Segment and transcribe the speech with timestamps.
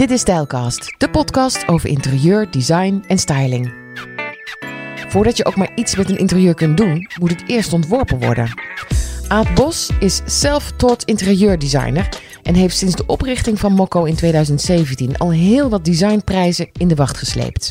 [0.00, 3.72] Dit is Stijlcast, de podcast over interieur, design en styling.
[5.08, 8.60] Voordat je ook maar iets met een interieur kunt doen, moet het eerst ontworpen worden.
[9.28, 12.08] Aad Bos is self-taught interieurdesigner
[12.42, 16.94] en heeft sinds de oprichting van Mokko in 2017 al heel wat designprijzen in de
[16.94, 17.70] wacht gesleept.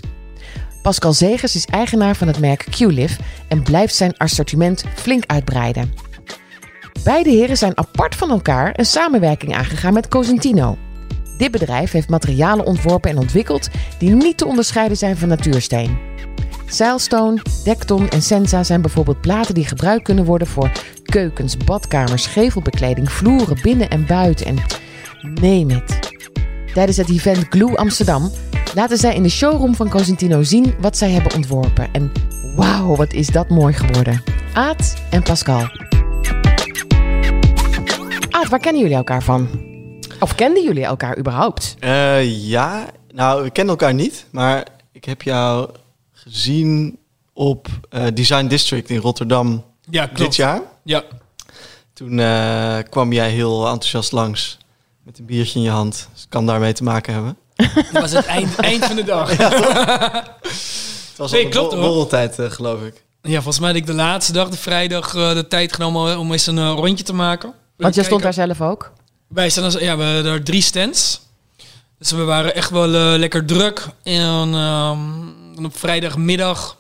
[0.82, 5.94] Pascal Zegers is eigenaar van het merk QLive en blijft zijn assortiment flink uitbreiden.
[7.04, 10.78] Beide heren zijn apart van elkaar een samenwerking aangegaan met Cosentino.
[11.40, 15.98] Dit bedrijf heeft materialen ontworpen en ontwikkeld die niet te onderscheiden zijn van natuursteen.
[16.66, 20.72] Zeilstone, Dekton en Senza zijn bijvoorbeeld platen die gebruikt kunnen worden voor
[21.04, 24.58] keukens, badkamers, gevelbekleding, vloeren binnen en buiten en
[25.42, 26.00] neem het.
[26.74, 28.32] Tijdens het event Glue Amsterdam
[28.76, 31.90] laten zij in de showroom van Cosentino zien wat zij hebben ontworpen.
[31.92, 32.12] En
[32.56, 34.24] wauw, wat is dat mooi geworden.
[34.54, 35.70] Aad en Pascal.
[38.30, 39.69] Aad, waar kennen jullie elkaar van?
[40.20, 41.76] Of kenden jullie elkaar überhaupt?
[41.80, 45.70] Eh, ja, nou, we kennen elkaar niet, maar ik heb jou
[46.12, 46.98] gezien
[47.34, 50.20] op eh, Design District in Rotterdam Ja, klopt.
[50.20, 50.62] dit jaar.
[50.84, 51.04] Ja.
[51.94, 54.58] Toen eh, kwam jij heel enthousiast langs
[55.04, 56.08] met een biertje in je hand.
[56.12, 57.38] Dus het kan daarmee te maken hebben.
[57.92, 59.30] Dat was het eind, eind van de dag.
[61.10, 63.04] Het was Nee, klopt, borreltijd, geloof ik.
[63.22, 66.32] Ja, volgens mij had ik de laatste dag, de vrijdag, eh, de tijd genomen om
[66.32, 67.54] eens een rondje te maken.
[67.78, 68.92] Want jij stond daar zelf ook.
[69.30, 71.22] Wij staan als, ja, we hadden er drie stands.
[71.98, 73.88] Dus we waren echt wel eh, lekker druk.
[74.04, 75.00] En ehm,
[75.56, 76.78] dan op vrijdagmiddag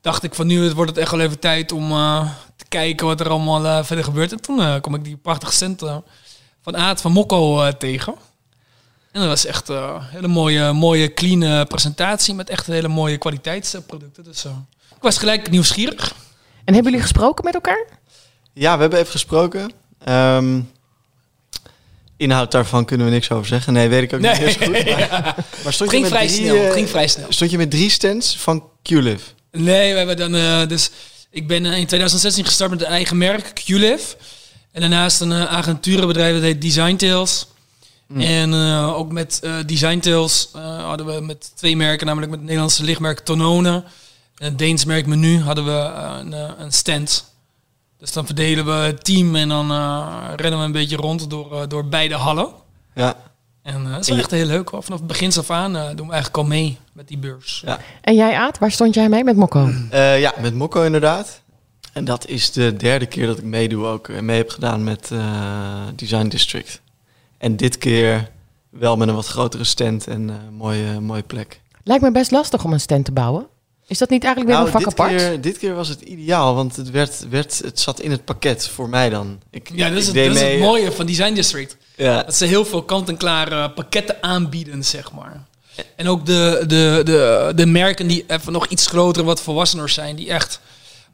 [0.00, 3.20] dacht ik van nu wordt het echt wel even tijd om eh, te kijken wat
[3.20, 4.32] er allemaal eh, verder gebeurt.
[4.32, 5.96] En toen eh, kwam ik die prachtige eh,
[6.62, 8.14] van Aad van Mokko tegen.
[9.12, 13.18] En dat was echt eh, een hele mooie, mooie clean presentatie met echt hele mooie
[13.18, 14.24] kwaliteitsproducten.
[14.24, 14.44] Dus
[14.96, 16.14] ik was gelijk nieuwsgierig.
[16.64, 17.86] En hebben jullie gesproken met elkaar?
[18.52, 19.72] Ja, we hebben even gesproken.
[19.98, 20.60] Ehm,
[22.22, 23.72] inhoud daarvan kunnen we niks over zeggen.
[23.72, 24.84] Nee, weet ik ook niet heel goed.
[24.84, 25.34] Maar,
[25.64, 26.64] maar stond, Het je ging met vrij drie, snel.
[26.64, 27.26] Het ging vrij snel.
[27.28, 29.24] stond je met drie stands van QLive?
[29.50, 30.90] Nee, we hebben dan eh, dus.
[31.32, 34.16] Ik ben eh, in 2016 gestart met een eigen merk, QLive.
[34.72, 37.46] En daarnaast een uh, agenturenbedrijf dat heet Design Tales.
[38.16, 40.48] En eh, ook met Design Tales
[40.82, 43.84] hadden we met twee merken, namelijk met het Nederlandse lichtmerk Tonone
[44.36, 45.70] en het Deens merk Menu, hadden we
[46.20, 46.32] een,
[46.62, 47.31] een stand.
[48.02, 51.60] Dus dan verdelen we het team en dan eh, rennen we een beetje rond door,
[51.60, 52.48] eh, door beide hallen.
[52.94, 53.16] Ja.
[53.62, 54.82] En eh, dat is En je- echt heel leuk hoor.
[54.82, 57.62] Vanaf het begin af aan eh, doen we eigenlijk al mee met die beurs.
[57.66, 57.78] ja.
[58.00, 59.70] En jij Aad, waar stond jij mee met Mokko?
[59.90, 61.40] Eh, ja, met Mokko inderdaad.
[61.92, 64.08] En dat is de derde keer dat ik meedoe ook.
[64.08, 66.80] eh, mee heb gedaan met eh, Design District.
[67.38, 68.30] En dit keer
[68.70, 71.60] wel met een wat grotere stand en eh mooie, mooie plek.
[71.84, 73.46] Lijkt me best lastig om een stand te bouwen.
[73.92, 75.16] Is dat niet eigenlijk weer een vak dit apart?
[75.16, 78.68] keer, dit keer was het ideaal, want het, werd, werd, het zat in het pakket
[78.68, 79.40] voor mij dan.
[79.50, 81.76] Ik, Ja, dat is, het, deed dat is het mee- mooie van Design District.
[81.96, 85.44] Ja, Dat ze heel veel kant-en-klare pakketten aanbieden, zeg maar.
[85.96, 90.16] En ook de, de, de, de merken die even nog iets groter, wat volwassener zijn,
[90.16, 90.60] die echt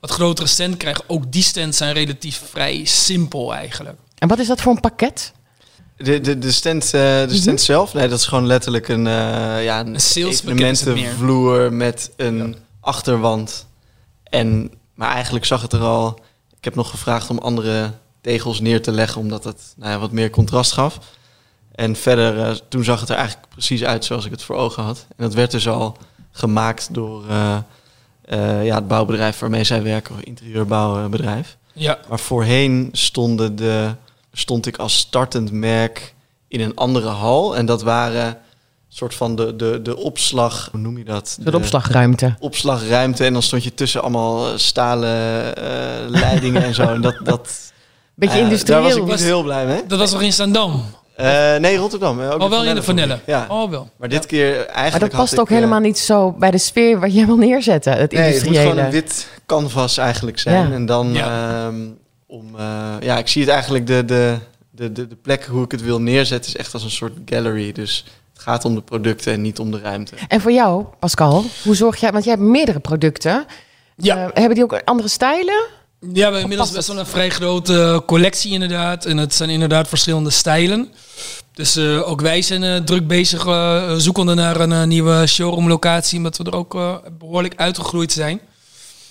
[0.01, 1.05] wat grotere stand krijgen.
[1.07, 3.97] Ook die stands zijn relatief vrij simpel eigenlijk.
[4.19, 5.33] En wat is dat voor een pakket?
[5.99, 9.65] de, de, de stand, eh, de stand zelf, nee, dat is gewoon letterlijk een, eh
[9.65, 10.01] ja, een, Een
[11.77, 12.57] met een
[12.89, 13.67] achterwand.
[14.23, 16.21] En, maar eigenlijk zag het er al...
[16.57, 20.13] Ik heb nog gevraagd om andere tegels neer te leggen, omdat het nou ja, wat
[20.13, 20.99] meer contrast gaf.
[21.75, 24.83] En verder, eh, toen zag het er eigenlijk precies uit zoals ik het voor ogen
[24.83, 25.07] had.
[25.09, 25.97] En dat werd dus al
[26.31, 27.57] gemaakt door eh,
[28.25, 31.57] eh, ja, het bouwbedrijf waarmee zij werken, een interieurbouwbedrijf.
[31.73, 33.95] Ja, Maar voorheen stonden de,
[34.33, 36.15] stond ik als startend merk
[36.49, 37.57] in een andere hal.
[37.57, 38.39] En dat waren
[38.89, 41.39] soort van de, de, de opslag, hoe noem je dat?
[41.41, 42.35] De opslagruimte.
[42.39, 43.25] opslagruimte.
[43.25, 45.65] En dan stond je tussen allemaal eh, stalen eh,
[46.21, 46.83] leidingen en zo.
[46.83, 47.73] En dat, dat,
[48.15, 48.77] Beetje eh, industrieel.
[48.81, 49.83] Daar was ik niet Was- heel blij mee.
[49.87, 50.85] dat was nog in Zandam.
[51.17, 52.21] Eh, nee, Rotterdam.
[52.21, 52.83] Ook Oh, wel in de.
[52.83, 53.19] Vanelle.
[53.27, 53.47] Ja.
[53.49, 53.91] Oh, wel.
[53.97, 54.29] Maar dit Ja.
[54.29, 57.27] keer eigenlijk maar dat past ik, ook helemaal niet zo bij de sfeer wat jij
[57.27, 57.93] wil neerzetten.
[57.97, 60.69] Het Nee, het moet gewoon een wit canvas eigenlijk zijn.
[60.69, 60.75] Ja.
[60.75, 61.65] En dan Ja.
[61.67, 61.75] ehm,
[62.27, 62.47] om...
[63.01, 64.37] ja, ik zie het eigenlijk de, de,
[64.71, 66.51] de, de, de plek hoe ik het wil neerzetten...
[66.51, 67.73] is echt als een soort gallery.
[67.73, 68.05] Dus
[68.39, 70.15] het gaat om de producten en niet om de ruimte.
[70.29, 72.13] En voor jou, Pascal, hoe zorg jij...
[72.13, 73.47] Want jij hebt meerdere producten.
[73.97, 74.17] Ja.
[74.17, 75.67] Eh, hebben die ook andere stijlen?
[76.01, 79.05] Ja, we hebben inmiddels best wel een vrij grote collectie inderdaad.
[79.05, 80.93] En het zijn inderdaad verschillende stijlen.
[81.53, 86.17] Dus eh, ook wij zijn eh, druk bezig eh, zoekende naar een eh, nieuwe showroomlocatie.
[86.17, 88.41] Omdat we er ook eh, behoorlijk uitgegroeid zijn.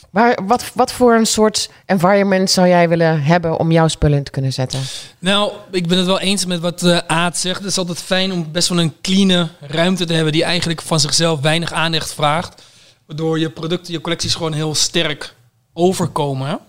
[0.09, 4.23] Waar, wat, wat voor een soort environment zou jij willen hebben om jouw spullen in
[4.23, 4.79] te kunnen zetten?
[5.19, 7.59] Nou, ik ben het wel eens met wat eh Aad zegt.
[7.59, 10.99] Het is altijd fijn om best wel een clean ruimte te hebben die eigenlijk van
[10.99, 12.63] zichzelf weinig aandacht vraagt.
[13.05, 15.33] Waardoor je producten, je collecties gewoon heel sterk
[15.73, 16.59] overkomen.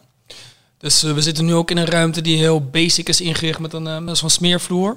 [0.79, 3.73] Dus eh, we zitten nu ook in een ruimte die heel basic is ingericht met
[3.73, 4.97] een, eh, met smeervloer.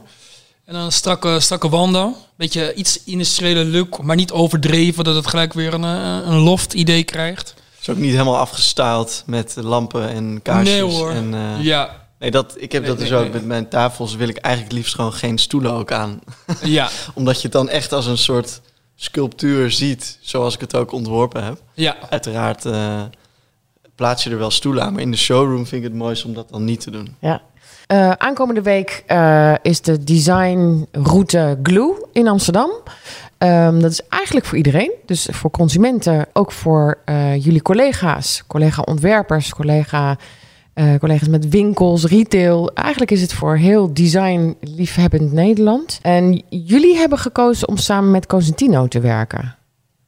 [0.66, 2.16] En dan strakke, strakke wanden.
[2.36, 7.04] Beetje iets industriële look, maar niet overdreven dat het gelijk weer een, een loft idee
[7.04, 7.54] krijgt.
[7.82, 10.76] Is ook niet helemaal afgestyled met lampen en kaarsjes.
[10.80, 11.10] Nee hoor.
[11.12, 13.22] En, eh, Ja, Nee, dat, ik heb Nee, dat dus ook.
[13.24, 13.32] nee.
[13.32, 16.20] Met mijn tafels wil ik eigenlijk liefst gewoon geen stoelen ook aan.
[16.64, 18.62] ja, Omdat je het dan echt als een soort
[18.96, 21.62] sculptuur ziet, zoals ik het ook ontworpen heb.
[21.74, 21.96] ja.
[22.10, 23.02] Uiteraard eh,
[23.96, 26.34] plaats je er wel stoelen aan, maar in de showroom vind ik het mooiste om
[26.34, 27.16] dat dan niet te doen.
[27.20, 27.42] Ja.
[27.88, 32.72] Eh, aankomende week eh, is de designroute Glue in Amsterdam.
[33.42, 34.92] Ehm, dat is eigenlijk voor iedereen.
[35.06, 40.18] Dus voor consumenten, ook voor eh, jullie collega's, collega-ontwerpers, collega,
[40.74, 42.72] eh, collega's met winkels, retail.
[42.74, 46.00] Eigenlijk is het voor heel design-liefhebbend Nederland.
[46.02, 49.56] En jullie hebben gekozen om samen met Cosentino te werken.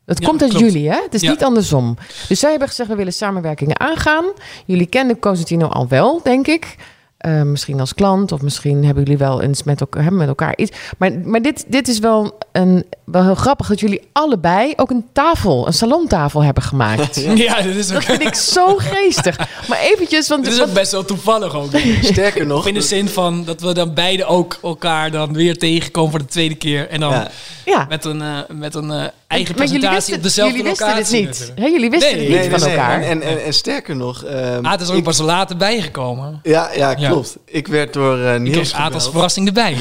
[0.05, 0.65] Dat Ja, komt uit klopt.
[0.65, 1.01] jullie, hè?
[1.03, 1.29] Het is Ja.
[1.29, 1.97] niet andersom.
[2.27, 4.25] Dus zij hebben gezegd, we willen samenwerkingen aangaan.
[4.65, 6.75] Jullie kenden Cosentino al wel, denk ik.
[7.23, 10.57] Eh, misschien als klant of misschien hebben jullie wel eens met, elkaar, hebben met elkaar
[10.57, 10.77] iets.
[10.97, 15.05] Maar, maar dit, dit is wel, een, wel heel grappig dat jullie allebei ook een
[15.13, 17.25] tafel, een salontafel hebben gemaakt.
[17.35, 19.37] Ja, dat is ook, Dat vind ik zo geestig.
[19.67, 21.69] Maar eventjes, want dit is ook best wel toevallig ook.
[22.01, 25.57] Sterker nog, Of in de zin van dat we dan beide ook elkaar dan weer
[25.57, 26.89] tegenkomen voor de tweede keer.
[26.89, 27.31] En dan ja,
[27.65, 27.85] ja.
[27.89, 30.87] met een, eh, met een eh, eigen Maar jullie presentatie wisten, op dezelfde jullie wisten
[30.87, 31.21] locatie.
[31.25, 31.71] dit niet.
[31.71, 33.01] jullie wisten Nee, het niet nee, van nee, elkaar.
[33.01, 36.39] En, en, en sterker nog, ehm, Ah, het is ook ik- pas later bijgekomen.
[36.43, 37.09] ja, ja, Ja.
[37.09, 37.37] klopt.
[37.45, 39.75] Ik werd door eh Ik Niels kreeg Aad als verrassing erbij.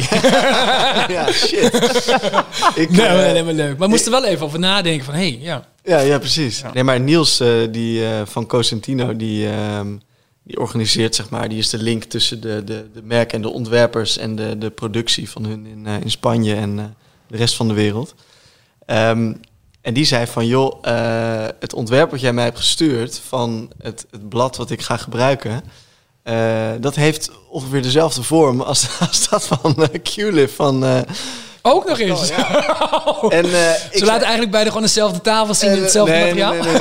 [1.16, 1.74] ja, shit.
[2.82, 3.68] ik, nee, eh, nee, nee, maar leuk.
[3.78, 5.64] Maar we moesten wel even over nadenken van, hé, hey, ja.
[5.84, 6.62] Ja, ja, precies.
[6.74, 9.86] Nee, maar Niels eh, die, eh, van Cosentino, die, ehm,
[10.44, 13.48] die organiseert, zeg maar, die is de link tussen de, de, de merken en de
[13.48, 16.84] ontwerpers en de, de productie van hun in, eh, in Spanje en eh,
[17.28, 18.14] de rest van de wereld.
[18.92, 19.32] Ehm,
[19.80, 24.06] en die zei van, joh, eh, het ontwerp wat jij mij hebt gestuurd van het,
[24.10, 25.62] het blad wat ik ga gebruiken,
[26.22, 31.04] eh, dat heeft ongeveer dezelfde vorm als, als dat van uh, QLIF van...
[31.62, 32.30] Ook nog eens.
[33.38, 36.52] en, eh, ik Ze laten eigenlijk beide gewoon dezelfde tafel zien, eh, hetzelfde nee, materiaal.
[36.52, 36.78] Nee, nee,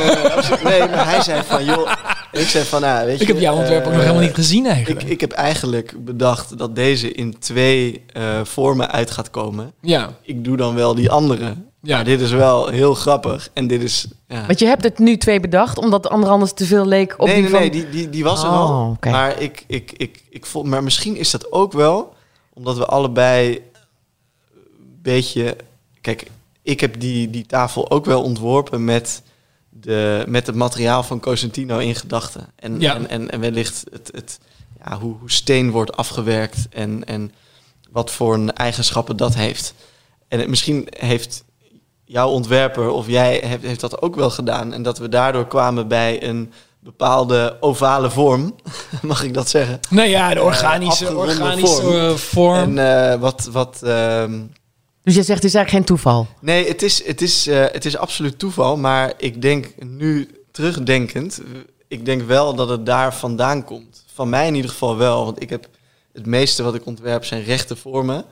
[0.63, 1.91] nee, nee, maar hij zei van, joh...
[2.31, 3.21] Ik zei van, nou, weet je...
[3.21, 5.01] Ik heb jouw ontwerp ook nog helemaal niet gezien eigenlijk.
[5.01, 8.05] Ik, ik heb eigenlijk bedacht dat deze in twee
[8.43, 9.73] vormen uit gaat komen.
[9.81, 11.53] ja, Ik doe dan wel die andere.
[11.83, 11.95] Ja.
[11.95, 13.49] Maar dit is wel heel grappig.
[13.53, 14.07] En dit is...
[14.27, 14.45] Ja.
[14.45, 17.25] Want je hebt het nu twee bedacht, omdat de ander anders te veel leek op
[17.27, 17.59] nee, die nee, van...
[17.59, 18.89] nee, die, die, die was er Oh, al.
[18.91, 19.09] oké.
[19.09, 22.13] Maar, ik, ik, ik, ik vond, maar misschien is dat ook wel
[22.53, 23.61] omdat we allebei
[24.53, 25.55] een beetje...
[26.01, 26.25] Kijk,
[26.61, 29.21] ik heb die, die tafel ook wel ontworpen met,
[29.69, 32.47] de, met het materiaal van Cosentino in gedachten.
[32.55, 32.95] En, Ja.
[32.95, 34.39] en, en, en wellicht het, het,
[34.85, 37.31] ja, hoe, hoe steen wordt afgewerkt en, en
[37.91, 39.73] wat voor een eigenschappen dat heeft.
[40.27, 41.43] En het, misschien heeft
[42.11, 44.73] jouw ontwerper of jij heeft, heeft dat ook wel gedaan.
[44.73, 48.55] En dat we daardoor kwamen bij een bepaalde ovale vorm.
[49.01, 49.79] Mag ik dat zeggen?
[49.89, 51.95] nou ja, de organische, afgeronde organische vorm.
[51.95, 52.77] eh, vorm.
[52.77, 53.49] En eh, wat...
[53.51, 54.39] wat ehm,
[55.03, 56.27] Dus je zegt, het is eigenlijk geen toeval.
[56.39, 58.77] nee, het is, het, is, eh, het is absoluut toeval.
[58.77, 61.39] Maar ik denk nu terugdenkend...
[61.39, 64.03] eh, Ik denk wel dat het daar vandaan komt.
[64.13, 65.25] Van mij in ieder geval wel.
[65.25, 65.67] Want ik heb
[66.13, 68.25] het meeste wat ik ontwerp zijn rechte vormen.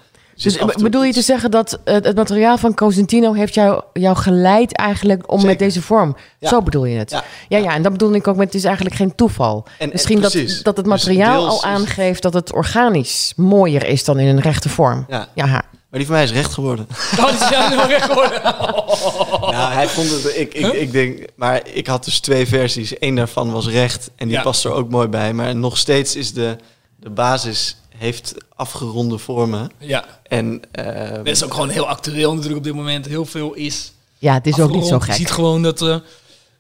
[0.43, 4.15] Dus toe bedoel je te zeggen dat het, het materiaal van Cosentino heeft jou, jou
[4.17, 5.49] geleid eigenlijk om Zeker.
[5.49, 6.15] met deze vorm?
[6.39, 6.49] Ja.
[6.49, 7.11] Zo bedoel je het?
[7.11, 9.63] Ja, Ja, ja, en dat bedoel ik ook met het is eigenlijk geen toeval.
[9.65, 10.31] En- en Misschien dat,
[10.63, 14.41] dat het Dus materiaal al is- aangeeft dat het organisch mooier is dan in een
[14.41, 15.05] rechte vorm.
[15.09, 15.63] Ja, Ja, maar
[15.99, 16.87] die van mij is recht geworden.
[17.15, 18.41] Die is helemaal recht geworden.
[19.57, 20.33] Ja, hij vond het.
[20.37, 22.93] Ik, ik, ik denk, maar ik had dus twee versies.
[22.99, 24.41] Eén daarvan was recht en die Ja.
[24.43, 25.33] past er ook mooi bij.
[25.33, 26.55] Maar nog steeds is de,
[26.95, 29.71] de basis heeft afgeronde vormen.
[29.77, 33.05] Ja, En eh, dat is ook gewoon heel actueel natuurlijk op dit moment.
[33.05, 35.03] Heel veel is ja het is ook niet zo afgerond.
[35.05, 35.19] Je gek.
[35.21, 35.95] ziet gewoon dat eh,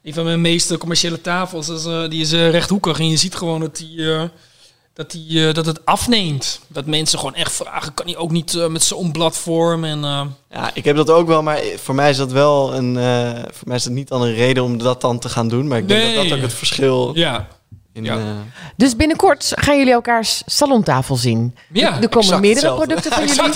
[0.03, 2.99] een van mijn meeste commerciële tafels, is, eh, die is rechthoekig.
[2.99, 4.23] En je ziet gewoon dat, die, eh,
[4.93, 6.59] dat, die, dat het afneemt.
[6.67, 9.83] Dat mensen gewoon echt vragen, kan hij ook niet met zo'n bladvorm?
[9.83, 11.43] En eh, ja, ik heb dat ook wel.
[11.43, 12.97] Maar voor mij is dat wel een.
[12.97, 15.67] eh, voor mij is dat niet dan een reden om dat dan te gaan doen.
[15.67, 17.47] Maar ik denk dat dat ook het verschil ja,
[18.05, 18.11] in.
[18.13, 18.17] Ja.
[18.17, 18.21] eh,
[18.75, 21.55] Dus binnenkort gaan jullie elkaars salontafel zien.
[21.71, 23.51] Ja, er komen exact meerdere producten van jullie.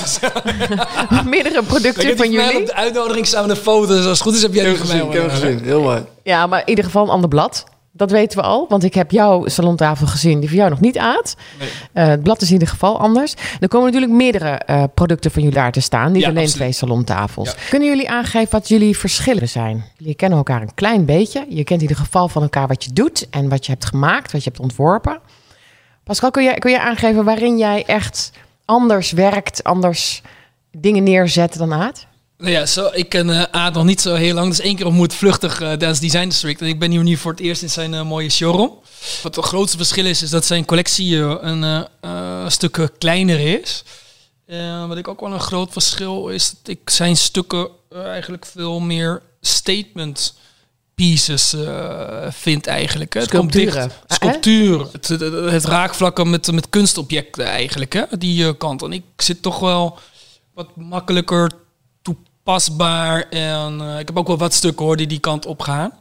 [1.33, 2.65] Meerdere producten van mij op jullie.
[2.65, 3.97] de uitnodiging samen de foto's.
[3.97, 5.29] Als het goed is heb jij hem gezien, ik heb hem hoor.
[5.39, 5.63] gezien.
[5.63, 6.05] Heel mooi.
[6.23, 7.63] Ja, maar in ieder geval een ander blad.
[7.95, 10.97] Dat weten we al, want ik heb jouw salontafel gezien, die voor jou nog niet
[10.97, 11.35] aad.
[11.59, 11.69] Nee.
[11.93, 13.33] Eh, het blad is in ieder geval anders.
[13.59, 16.61] Er komen natuurlijk meerdere eh, producten van jullie daar te staan, niet Ja, alleen absoluut.
[16.61, 17.49] twee salontafels.
[17.49, 17.55] Ja.
[17.69, 19.83] Kunnen jullie aangeven wat jullie verschillen zijn?
[19.97, 21.45] Jullie kennen elkaar een klein beetje.
[21.49, 24.31] Je kent in ieder geval van elkaar wat je doet en wat je hebt gemaakt,
[24.31, 25.19] wat je hebt ontworpen.
[26.03, 28.31] Pascal, kun je, kun je aangeven waarin jij echt
[28.65, 30.21] anders werkt, anders
[30.77, 32.07] dingen neerzet dan Aad?
[32.43, 34.47] Nou ja, zo, ik ken eh Aad nog niet zo heel lang.
[34.47, 36.61] Dus één keer ontmoet vluchtig eh tijdens Design District.
[36.61, 38.79] En ik ben hier nu voor het eerst in zijn eh, mooie showroom.
[39.23, 43.83] Wat het grootste verschil is, is dat zijn collectie een stuk kleiner is.
[44.87, 49.21] Wat ik ook wel een groot verschil is dat ik zijn stukken eigenlijk veel meer
[49.41, 50.35] statement
[50.95, 51.55] pieces
[52.29, 53.13] vind eigenlijk.
[53.13, 53.19] Hè.
[53.19, 53.75] Het komt dicht.
[53.75, 53.89] Ah?
[54.07, 54.87] Sculptuur.
[54.91, 55.21] Het, het,
[55.51, 57.93] het raakvlakken met, met kunstobjecten eigenlijk.
[57.93, 58.03] Hè.
[58.17, 58.81] Die kant.
[58.81, 59.99] En ik zit toch wel
[60.53, 61.49] wat makkelijker
[62.43, 63.29] toepasbaar.
[63.29, 65.91] En eh, ik heb ook wel wat stukken hoor die die kant op gaan.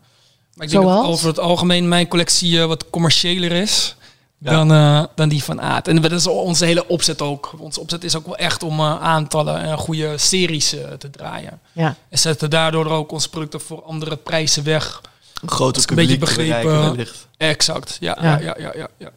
[0.54, 3.96] Maar ik denk dat over het algemeen mijn collectie eh, wat commerciëler is.
[4.38, 4.50] Ja.
[4.50, 5.88] Dan, eh, dan die van Aad.
[5.88, 7.54] En dat is onze hele opzet ook.
[7.58, 10.68] Onze opzet is ook wel echt om eh, aantallen en goede series
[10.99, 11.61] te draaien.
[11.72, 11.96] Ja.
[12.08, 15.00] En zetten daardoor ook onze producten voor andere prijzen weg.
[15.42, 17.06] Een groter ik een beetje publiek te begrepen-.
[17.37, 17.96] Exact.
[18.00, 18.30] Ja, Ja.
[18.30, 18.38] ja.
[18.38, 19.11] Ja, ja, ja, ja.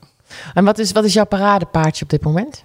[0.54, 2.64] En wat is, wat is jouw paradepaardje op dit moment?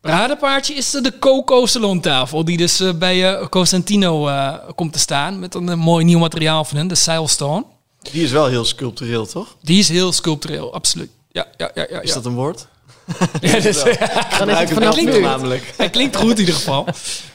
[0.00, 2.44] Paradepaardje is eh, de Coco Salontafel.
[2.44, 5.38] Die dus eh, bij eh, Costantino eh, komt te staan.
[5.38, 7.64] Met een mooi nieuw materiaal van hen, de Seilstone.
[8.12, 9.56] Die is wel heel sculptureel, toch?
[9.62, 11.10] Die is heel sculptureel, absoluut.
[11.32, 11.86] Ja, ja, ja.
[11.90, 12.14] ja, Is ja.
[12.14, 12.66] dat een woord?
[13.40, 13.82] Ja, dus,
[14.38, 15.20] Dan is het vanaf nu.
[15.20, 15.74] namelijk.
[15.76, 16.86] Hij klinkt goed in ieder geval.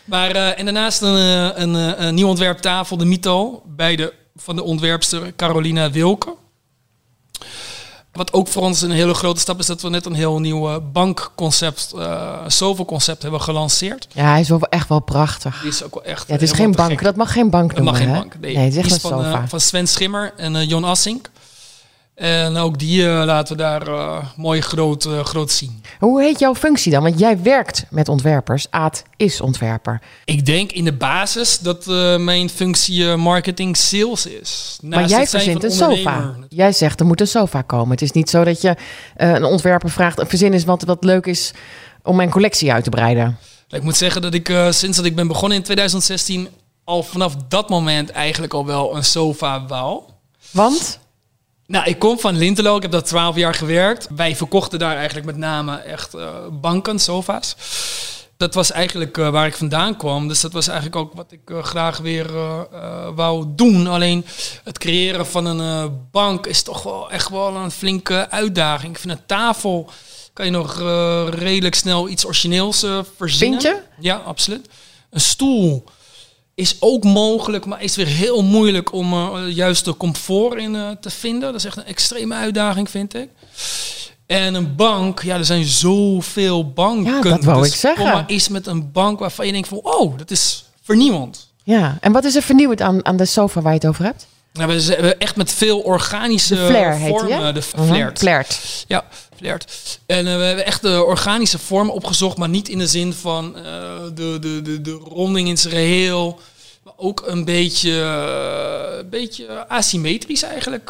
[0.06, 5.36] Maar en daarnaast een, een, een nieuw ontwerptafel, de Mito, bij de, van de ontwerpster
[5.36, 6.36] Carolina Wilke.
[8.16, 10.70] Wat ook voor ons een hele grote stap is dat we net een heel nieuw
[10.70, 14.08] eh, bankconcept, eh zoveel concept hebben gelanceerd.
[14.12, 15.60] Ja, hij is wel echt wel prachtig.
[15.62, 16.28] Die is ook wel echt.
[16.28, 16.90] Ja, het is geen bank.
[16.90, 17.04] gek.
[17.04, 18.20] Dat mag geen bank Dat noemen, mag geen hè?
[18.20, 18.36] bank.
[18.40, 21.30] Nee, het is echt van, eh, van Sven Schimmer en Jon Assink.
[22.16, 25.84] En ook die eh, laten we daar eh, mooi groot, eh, groot zien.
[26.00, 27.04] Hoe heet jouw functie dan?
[27.04, 28.68] Want jij werkt met ontwerpers.
[28.70, 30.02] Aad is ontwerper.
[30.26, 31.86] Ik denk in de basis dat
[32.20, 34.78] mijn functie marketing sales is.
[34.82, 36.36] maar jij verzint een sofa.
[36.50, 37.90] Jij zegt er moet een sofa komen.
[37.90, 38.76] Het is niet zo dat je
[39.16, 40.22] een ontwerper vraagt...
[40.28, 41.54] verzin is wat, wat leuk is
[42.04, 43.38] om mijn collectie uit te breiden.
[43.70, 46.48] Ik moet zeggen dat ik sinds dat ik ben begonnen in 2016...
[46.84, 50.02] al vanaf dat moment eigenlijk al wel een sofa wou.
[50.52, 51.00] Want?
[51.68, 52.76] Nou, ik kom van Lintelo.
[52.76, 54.08] Ik heb daar 12 jaar gewerkt.
[54.16, 57.56] Wij verkochten daar eigenlijk met name echt eh, banken, sofa's.
[58.38, 60.28] Dat was eigenlijk eh, waar ik vandaan kwam.
[60.28, 62.32] Dus dat was eigenlijk ook wat ik eh, graag weer
[63.16, 63.88] wou doen.
[63.88, 64.26] Alleen
[64.64, 68.94] het creëren van een bank is toch wel echt wel een flinke uitdaging.
[68.94, 69.90] Ik vind een tafel
[70.34, 70.80] kan je nog
[71.30, 72.86] redelijk snel iets origineels
[73.18, 73.62] verzinnen.
[73.62, 73.82] Vind je?
[74.00, 74.70] Ja, absoluut.
[75.10, 75.84] Een stoel
[76.56, 80.90] is ook mogelijk, maar is weer heel moeilijk om eh, juist de comfort in eh,
[81.02, 81.42] te vinden.
[81.52, 83.30] Dat is echt een extreme uitdaging, vind ik.
[84.26, 87.14] En een bank, ja, er zijn zoveel banken.
[87.14, 88.04] Ja, dat wou Dus ik zeggen.
[88.04, 91.48] Kom maar eens met een bank waarvan je denkt van, oh, dat is vernieuwend.
[91.64, 91.98] Ja.
[92.02, 94.28] En wat is er vernieuwend aan, aan de sofa waar je het over hebt?
[94.54, 97.54] Nou, we zijn echt met veel organische De flair heet die, vormen.
[97.54, 98.10] De Mhm.
[98.16, 98.86] Flared.
[98.88, 99.04] Ja,
[100.06, 103.58] En eh, we hebben echt de organische vorm opgezocht, maar niet in de zin van
[103.58, 103.64] eh,
[104.14, 106.40] de, de, de, de ronding in zijn geheel.
[106.84, 110.90] Maar ook een beetje, eh, een beetje asymmetrisch eigenlijk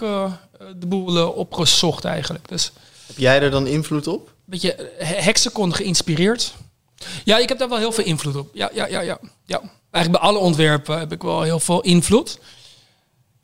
[0.79, 2.49] de boel opgezocht eigenlijk.
[2.49, 2.71] Dus
[3.07, 4.27] Heb jij er dan invloed op?
[4.27, 6.53] een beetje hexagon geïnspireerd.
[7.23, 8.49] Ja, ik heb daar wel heel veel invloed op.
[8.53, 9.19] Ja, ja, ja, ja.
[9.45, 9.61] ja.
[9.91, 12.39] Eigenlijk bij alle ontwerpen heb ik wel heel veel invloed.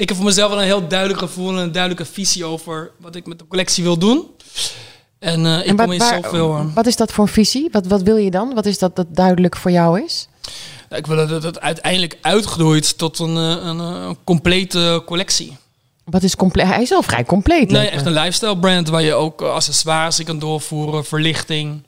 [0.01, 3.15] Ik heb voor mezelf wel een heel duidelijk gevoel en een duidelijke visie over wat
[3.15, 4.27] ik met de collectie wil doen.
[5.21, 6.71] En eh, ik En kom wat, in waar- zoveel...
[6.73, 7.67] wat is dat voor een visie?
[7.71, 8.53] Wat, wat wil je dan?
[8.53, 10.27] Wat is dat dat duidelijk voor jou is?
[10.89, 15.57] ik wil dat het uiteindelijk uitgroeit tot een, eh, een, eh, een complete collectie.
[16.03, 16.65] Wat is compleet?
[16.67, 17.71] Hij is al vrij compleet.
[17.71, 21.83] Nee, echt een lifestyle brand waar je ook accessoires in kan doorvoeren, verlichting.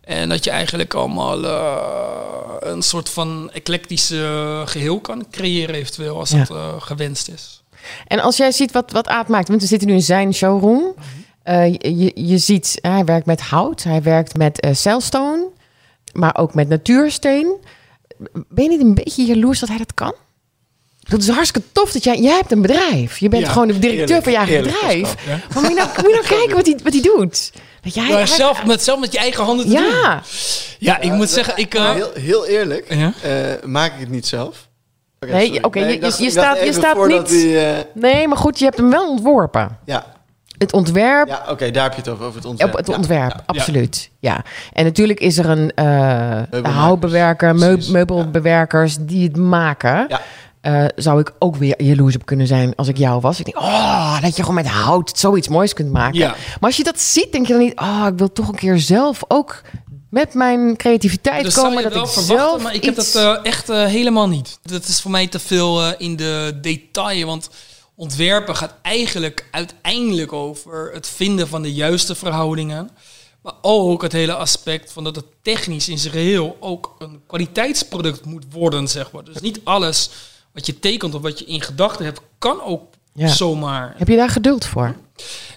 [0.00, 1.44] En dat je eigenlijk allemaal
[2.60, 6.44] een soort van eclectische geheel kan creëren eventueel als Ja.
[6.44, 7.62] dat gewenst is.
[8.06, 10.94] En als jij ziet wat, wat Aad maakt, want we zitten nu in zijn showroom.
[11.42, 11.72] Eh,
[12.14, 15.46] je, ziet, hij werkt met hout, hij werkt met eh cellstone,
[16.12, 17.56] maar ook met natuursteen.
[18.48, 20.14] Ben je niet een beetje jaloers dat hij dat kan?
[21.00, 23.18] Dat is hartstikke tof dat jij, jij hebt een bedrijf.
[23.18, 25.26] Je bent Ja, gewoon de directeur eerlijk, van je eigen bedrijf.
[25.26, 27.52] Maar moet je nou, moet je nou kijken wat hij, wat hij doet?
[27.80, 29.82] Dat jij, Ja, hij- zelf, met, zelf met je eigen handen te doen.
[29.84, 30.22] ja,
[30.78, 31.74] Ja, ik moet zeggen, ik...
[31.74, 33.12] eh, heel, heel eerlijk, Ja?
[33.22, 34.68] eh, maak ik het niet zelf.
[35.20, 37.56] Oké, Nee, oké, je- je staat- je staat niet- die,
[37.94, 39.78] nee, maar goed, je hebt hem wel ontworpen.
[39.84, 40.06] ja,
[40.60, 42.70] Het ontwerp ja oké, daar heb je het over, over het ontwerp.
[42.72, 43.42] Op het Ja, ontwerp, ja.
[43.46, 44.10] absoluut.
[44.18, 44.44] Ja.
[44.72, 46.74] En natuurlijk is er een eh Meubelmakers.
[46.74, 47.54] houtbewerker,
[47.90, 50.06] meubelbewerkers die het maken.
[50.08, 50.20] Ja.
[50.60, 53.38] Eh, zou ik ook weer jaloers op kunnen zijn als ik jou was.
[53.38, 56.18] Ik denk, oh, dat je gewoon met hout zoiets moois kunt maken.
[56.18, 56.28] Ja.
[56.28, 56.36] Maar
[56.70, 59.20] als je dat ziet, denk je dan niet, oh, ik wil toch een keer zelf
[59.28, 59.62] ook
[60.10, 61.82] met mijn creativiteit Dat zou komen.
[61.82, 64.58] je Dat wel ik zelf maar ik heb iets- dat eh, echt helemaal niet.
[64.62, 67.50] Dat is voor mij te veel in de detail, want
[68.00, 72.90] ontwerpen gaat eigenlijk uiteindelijk over het vinden van de juiste verhoudingen.
[73.42, 78.24] Maar ook het hele aspect van dat het technisch in zijn geheel ook een kwaliteitsproduct
[78.24, 79.24] moet worden, zeg maar.
[79.24, 80.10] Dus niet alles
[80.52, 83.28] wat je tekent of wat je in gedachten hebt, kan ook Ja.
[83.28, 83.94] zomaar.
[83.96, 84.96] Heb je daar geduld voor?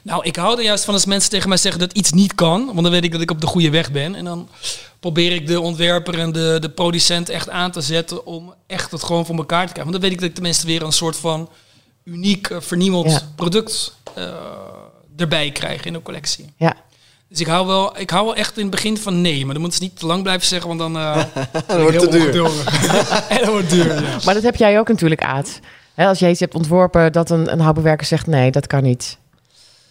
[0.03, 2.65] Nou, ik hou er juist van als mensen tegen mij zeggen dat iets niet kan.
[2.65, 4.15] Want dan weet ik dat ik op de goede weg ben.
[4.15, 4.49] En dan
[4.99, 9.03] probeer ik de ontwerper en de, de producent echt aan te zetten om echt het
[9.03, 9.91] gewoon voor elkaar te krijgen.
[9.91, 11.49] Want dan weet ik dat ik tenminste weer een soort van
[12.03, 13.19] uniek, eh, vernieuwend Ja.
[13.35, 14.33] product eh,
[15.17, 16.53] erbij krijg in de collectie.
[16.57, 16.73] Ja.
[17.29, 19.43] Dus ik hou, wel, ik hou wel echt in het begin van nee.
[19.45, 21.15] Maar dan moeten ze niet te lang blijven zeggen, want dan eh
[21.67, 22.35] Dat wordt te duur.
[23.29, 24.17] en dat wordt duur, ja.
[24.25, 25.59] Maar dat heb jij ook natuurlijk, Aad.
[25.93, 29.17] Hè, als jij iets hebt ontworpen dat een, een houtbewerker zegt nee, dat kan niet.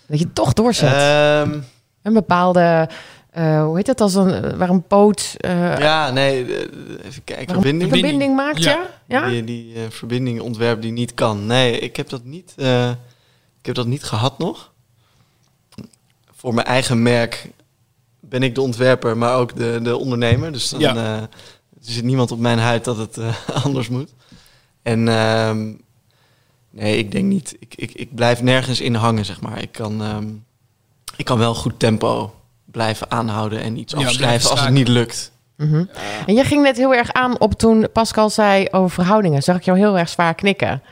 [0.06, 0.92] Dat je het toch doorzet.
[0.92, 1.58] Ehm,
[2.02, 2.88] een bepaalde,
[3.32, 6.60] eh, hoe heet dat, als een, waar een poot, eh, ja, nee, eh,
[7.06, 7.46] even kijken.
[7.46, 7.90] waar een Verbinding.
[7.92, 8.86] verbinding, maakt, ja?
[9.06, 9.28] ja?
[9.28, 11.46] Die, die eh, verbinding ontwerp die niet kan.
[11.46, 12.90] Nee, ik heb dat niet, eh,
[13.60, 14.72] ik heb dat niet gehad nog.
[16.36, 17.50] Voor mijn eigen merk
[18.20, 20.52] ben ik de ontwerper, maar ook de, de ondernemer.
[20.52, 20.94] Dus dan Ja.
[20.96, 21.28] eh, er
[21.92, 23.34] zit niemand op mijn huid dat het eh,
[23.64, 24.14] anders moet.
[24.82, 25.72] En ehm,
[26.70, 27.56] nee, ik denk niet.
[27.58, 29.62] Ik, ik, ik blijf nergens in hangen, zeg maar.
[29.62, 30.28] Ik kan, ehm,
[31.16, 32.34] ik kan wel goed tempo
[32.72, 35.30] blijven aanhouden en iets afschrijven als het niet lukt.
[35.56, 35.84] Mhm.
[36.26, 39.42] En jij ging net heel erg aan op toen Pascal zei over verhoudingen.
[39.42, 40.82] Zag ik jou heel erg zwaar knikken.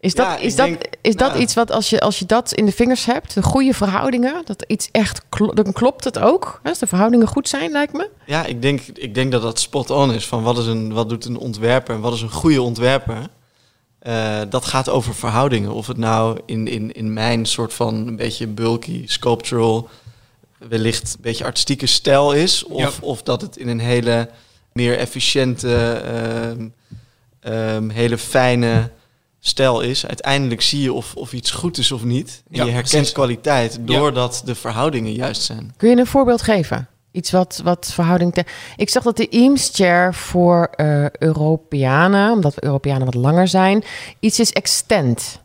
[0.00, 1.40] Is dat, Ja, is dat, denk- is dat nou.
[1.42, 4.64] iets wat als je, als je dat in de vingers hebt, de goede verhoudingen, dat
[4.68, 6.60] iets echt klo- dan klopt het ook?
[6.62, 8.08] Hè, Als de verhoudingen goed zijn, lijkt me.
[8.26, 10.26] Ja, ik denk, ik denk dat dat spot on is.
[10.26, 13.16] Van wat, is een, wat doet een ontwerper en wat is een goede ontwerper?
[13.98, 15.72] Eh, dat gaat over verhoudingen.
[15.72, 19.88] Of het nou in, in, in mijn soort van een beetje bulky, sculptural,
[20.68, 22.64] wellicht een beetje artistieke stijl is.
[22.64, 22.90] Of, Ja.
[23.00, 24.28] of dat het in een hele
[24.72, 26.68] meer efficiënte, ehm,
[27.40, 28.90] ehm, hele fijne
[29.40, 30.06] stijl is.
[30.06, 32.42] Uiteindelijk zie je of, of iets goed is of niet.
[32.50, 33.12] En Ja, je herkent precies.
[33.12, 35.74] kwaliteit doordat de verhoudingen juist zijn.
[35.76, 36.88] Kun je een voorbeeld geven?
[37.12, 38.32] Iets wat, wat verhouding...
[38.34, 38.44] Te...
[38.76, 43.84] Ik zag dat de Eames Chair voor eh Europeanen, omdat we Europeanen wat langer zijn,
[44.20, 45.40] iets is extend.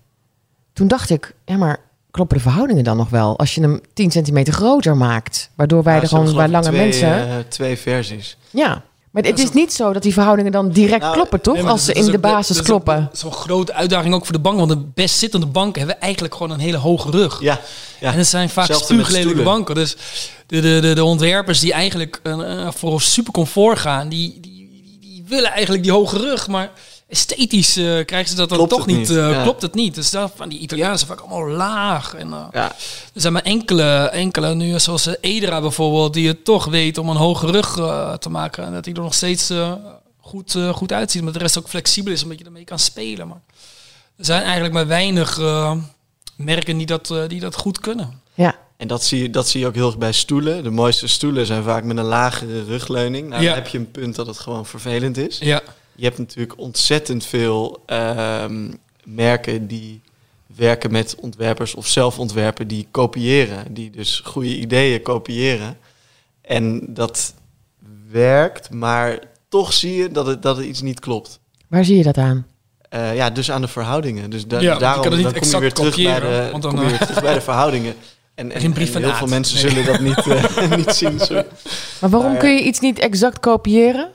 [0.74, 1.80] Toen dacht ik, ja, maar
[2.12, 3.38] kloppen de verhoudingen dan nog wel?
[3.38, 6.80] Als je hem 10 centimeter groter maakt, waardoor wij Ja, er gewoon bij lange twee,
[6.80, 7.30] mensen...
[7.30, 8.38] eh, twee versies.
[8.50, 11.56] Ja, maar het is niet zo dat die verhoudingen dan direct Nou, kloppen, toch?
[11.56, 13.10] Nee, Als ze in de basis dat is kloppen.
[13.14, 14.58] Zo'n grote uitdaging ook voor de bank.
[14.58, 17.42] Want de best zittende banken hebben eigenlijk gewoon een hele hoge rug.
[17.42, 17.60] Ja,
[18.00, 18.12] ja.
[18.12, 19.76] En het zijn vaak spuuglelijke banken.
[19.76, 19.98] Dus
[20.48, 24.98] de, de, de, de ontwerpers die eigenlijk eh, voor super comfort gaan, die, die, die,
[25.02, 26.48] die willen eigenlijk die hoge rug.
[26.48, 26.72] Maar
[27.10, 28.98] esthetisch eh, krijgen ze dat dan toch niet.
[28.98, 29.44] niet, eh, ja.
[29.44, 29.96] Klopt het niet.
[29.96, 32.14] Dus dat, van die Italianen zijn vaak allemaal laag.
[32.14, 32.66] En, eh, Ja,
[33.14, 37.16] er zijn maar enkele, enkele nu, zoals Edra bijvoorbeeld, die het toch weet om een
[37.16, 37.74] hoge rug
[38.20, 38.66] te maken.
[38.66, 39.74] En dat die er nog steeds eh,
[40.20, 41.24] goed, eh, goed uitziet.
[41.24, 43.28] Maar de rest ook flexibel is, omdat je ermee kan spelen.
[43.28, 43.42] Maar
[44.18, 45.74] er zijn eigenlijk maar weinig eh,
[46.36, 48.22] merken die dat, eh, die dat goed kunnen.
[48.34, 50.64] Ja, en dat zie, je, dat zie je ook heel erg bij stoelen.
[50.64, 53.30] De mooiste stoelen zijn vaak met een lagere rugleuning.
[53.30, 53.48] Nou, Ja.
[53.48, 55.38] dan heb je een punt dat het gewoon vervelend is.
[55.40, 55.62] Ja,
[56.00, 58.72] Je hebt natuurlijk ontzettend veel ehm,
[59.04, 60.02] merken die
[60.56, 63.74] werken met ontwerpers of zelf ontwerpen die kopiëren.
[63.74, 65.78] Die dus goede ideeën kopiëren.
[66.42, 67.34] En dat
[68.12, 71.40] werkt, maar toch zie je dat het, dat het iets niet klopt.
[71.68, 72.46] waar zie je dat aan?
[72.90, 74.30] Eh, ja, dus aan de verhoudingen.
[74.30, 76.46] Dus da- Ja, daarom kan het niet dan kom je exact weer terug bij kopiëren,
[76.46, 77.94] de, want dan, kom je eh, weer terug bij de verhoudingen.
[78.36, 79.70] En, en, Geen brief en van heel veel mensen Nee.
[79.74, 81.20] zullen dat niet, eh, niet zien.
[81.20, 81.46] Sorry.
[82.02, 84.10] Maar waarom Maar- kun je iets niet exact kopiëren?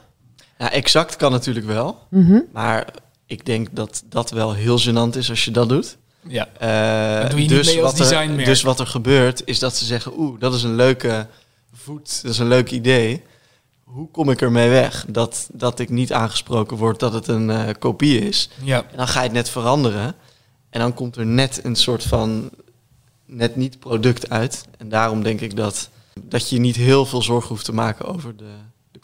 [0.59, 1.99] Ja, exact kan natuurlijk wel.
[2.11, 2.39] Mhm.
[2.53, 2.87] Maar
[3.27, 5.97] ik denk dat dat wel heel gênant is als je dat doet.
[6.27, 6.49] ja.
[6.59, 9.59] Eh, Dat doe je niet dus, mee als wat er, dus wat er gebeurt is
[9.59, 10.13] dat ze zeggen...
[10.19, 11.27] oeh, dat is een leuke
[11.73, 13.23] voet, dat is een leuk idee.
[13.85, 17.69] Hoe kom ik ermee weg dat, dat ik niet aangesproken word dat het een eh,
[17.79, 18.49] kopie is?
[18.63, 18.85] ja.
[18.91, 20.15] En dan ga je het net veranderen.
[20.71, 22.51] En dan komt er net een soort van
[23.27, 24.65] net niet product uit.
[24.79, 25.89] En daarom denk ik dat,
[26.21, 28.51] dat je niet heel veel zorgen hoeft te maken over de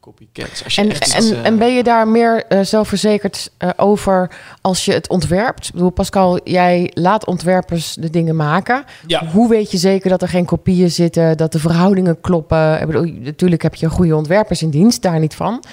[0.00, 0.64] copycats.
[0.64, 3.70] Als je En, echt iets, en, eh, en ben je daar meer eh, zelfverzekerd eh,
[3.76, 5.66] over als je het ontwerpt?
[5.66, 8.84] Ik bedoel, Pascal, jij laat ontwerpers de dingen maken.
[9.06, 9.26] ja.
[9.26, 12.80] Hoe weet je zeker dat er geen kopieën zitten, dat de verhoudingen kloppen?
[12.80, 15.64] Ik bedoel, natuurlijk heb je goede ontwerpers in dienst, daar niet van.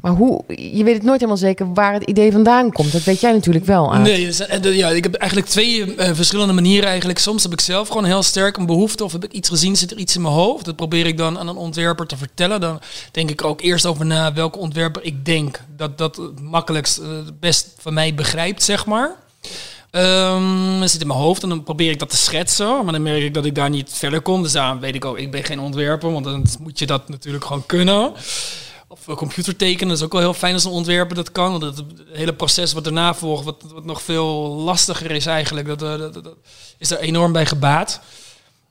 [0.00, 2.92] Maar hoe, je weet het nooit helemaal zeker waar het idee vandaan komt.
[2.92, 3.92] Dat weet jij natuurlijk wel.
[3.92, 7.18] Nee, dus, ja, ik heb eigenlijk twee verschillende manieren eigenlijk.
[7.18, 9.90] Soms heb ik zelf gewoon heel sterk een behoefte of heb ik iets gezien, zit
[9.90, 10.64] er iets in mijn hoofd.
[10.64, 12.60] Dat probeer ik dan aan een ontwerper te vertellen.
[12.60, 16.98] Dan denk ik ook eerst over na welke ontwerper ik denk dat dat het makkelijkst,
[16.98, 17.08] eh,
[17.40, 19.16] best van mij begrijpt, zeg maar.
[19.90, 22.84] Ehm zit in mijn hoofd en dan probeer ik dat te schetsen.
[22.84, 24.42] Maar dan merk ik dat ik daar niet verder kom.
[24.42, 26.12] Dus daarom weet ik ook, ik ben geen ontwerper.
[26.12, 28.12] Want dan moet je dat natuurlijk gewoon kunnen.
[28.88, 31.50] Of eh, computer tekenen, dat is ook wel heel fijn als een ontwerper dat kan.
[31.50, 35.88] Want het, hele proces wat daarna volgt, wat, nog veel lastiger is eigenlijk, dat, eh,
[35.88, 36.36] dat, dat, dat
[36.78, 38.00] is er enorm bij gebaat.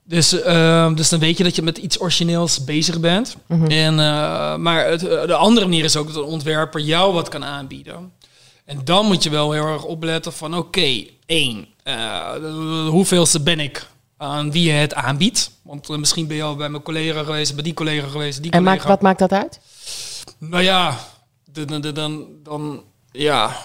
[0.03, 3.35] Dus, eh, dus dan weet je dat je met iets origineels bezig bent.
[3.67, 7.29] en, eh, maar het, eh, de andere manier is ook dat een ontwerper jou wat
[7.29, 8.11] kan aanbieden.
[8.65, 13.59] En dan moet je wel heel erg opletten van oké, één, eh, de- hoeveelste ben
[13.59, 13.87] ik
[14.17, 15.51] aan wie je het aanbiedt?
[15.63, 18.63] Want misschien ben je al bij mijn collega geweest, bij die collega geweest, die En
[18.63, 18.87] collega.
[18.87, 19.59] wat maakt dat uit?
[20.37, 20.97] Nou ja,
[21.51, 23.55] dan, dan, dan, dan ja,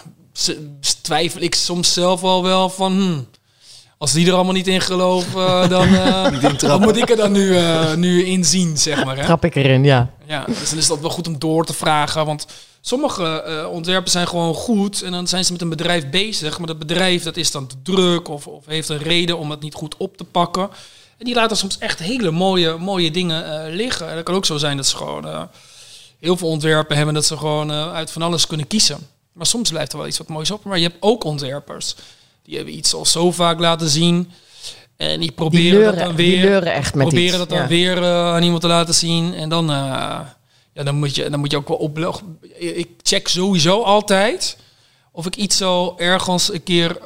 [1.03, 2.93] twijfel ik soms zelf al wel van...
[2.93, 3.27] hmm,
[3.99, 7.57] als die er allemaal niet in geloven, dan eh, wat moet ik er dan nu,
[7.57, 9.17] eh, nu in zien, zeg maar.
[9.17, 9.25] Hè?
[9.25, 10.11] Trap ik erin, ja.
[10.27, 12.27] Ja, dus dan is dat wel goed om door te vragen.
[12.27, 12.47] Want
[12.81, 16.59] sommige eh, ontwerpen zijn gewoon goed en dan zijn ze met een bedrijf bezig.
[16.59, 19.61] Maar dat bedrijf dat is dan te druk of, of heeft een reden om het
[19.61, 20.71] niet goed op te pakken.
[21.19, 24.09] En die laten soms echt hele mooie, mooie dingen eh, liggen.
[24.09, 25.43] En dat kan ook zo zijn dat ze gewoon eh,
[26.21, 29.09] heel veel ontwerpen hebben dat ze gewoon eh, uit van alles kunnen kiezen.
[29.33, 30.65] Maar soms blijft er wel iets wat moois op.
[30.65, 31.95] Maar je hebt ook ontwerpers.
[32.47, 34.31] Die hebben iets al zo vaak laten zien.
[34.97, 37.37] En die proberen Die dat dan die weer leuren echt met proberen iets.
[37.39, 37.67] dat dan ja.
[37.67, 39.35] weer eh, aan iemand te laten zien.
[39.35, 39.77] En dan, eh,
[40.73, 41.99] ja, dan, moet je, dan moet je ook wel op.
[42.59, 44.57] Ik check sowieso altijd
[45.13, 46.99] of ik iets zo ergens een keer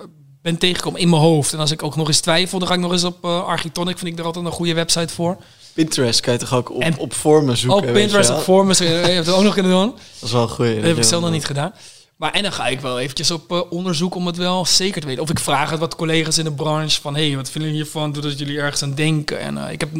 [0.42, 1.52] ben tegengekomen in mijn hoofd.
[1.52, 3.98] En als ik ook nog eens twijfel, dan ga ik nog eens op eh Architonic.
[3.98, 5.36] Vind ik daar altijd een goede website voor.
[5.72, 7.80] Pinterest kan je toch ook op, En- op vormen zoeken?
[7.80, 8.76] Weet je Pinterest op vormen.
[8.78, 9.90] Je hebt het ook nog kunnen doen.
[9.90, 10.74] Dat is wel een goeie.
[10.74, 11.72] Dat heb ik zelf nog niet gedaan.
[12.20, 15.06] Maar en dan ga ik wel eventjes op eh, onderzoek om het wel zeker te
[15.06, 15.22] weten.
[15.22, 17.14] Of ik vraag het wat collega's in de branche van...
[17.14, 18.12] hey, wat vinden jullie hiervan?
[18.12, 19.40] Doordat jullie ergens aan denken.
[19.40, 19.90] En eh, ik heb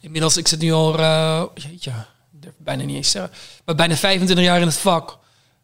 [0.00, 0.36] inmiddels...
[0.36, 0.98] Ik zit nu al...
[0.98, 1.92] eh jeetje,
[2.56, 3.32] bijna niet eens zeggen.
[3.64, 5.18] Maar bijna 25 jaar in het vak.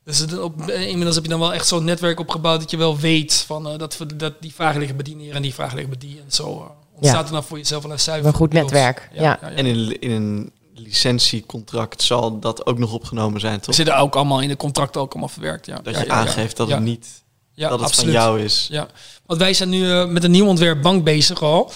[0.05, 2.61] Dus het, op, inmiddels heb je dan wel echt zo'n netwerk opgebouwd...
[2.61, 5.35] dat je wel weet van, eh, dat, we, dat die vragen liggen bij die neer
[5.35, 6.19] en die vragen liggen bij die.
[6.19, 8.29] En zo ontstaat er dan voor jezelf wel een zuiver...
[8.29, 9.41] Een goed netwerk, ja.
[9.41, 13.75] En in, in een licentiecontract zal dat ook nog opgenomen zijn, toch?
[13.75, 15.67] zitten ook allemaal in de contracten ook allemaal verwerkt.
[15.67, 15.81] Ja.
[15.83, 17.07] Dat Ja, je ja, aangeeft dat het niet
[17.55, 18.15] Ja, dat het absoluut.
[18.15, 18.67] van jou is.
[18.71, 18.89] Ja,
[19.27, 21.73] want wij zijn nu eh, met een nieuw ontwerp bank bezig al.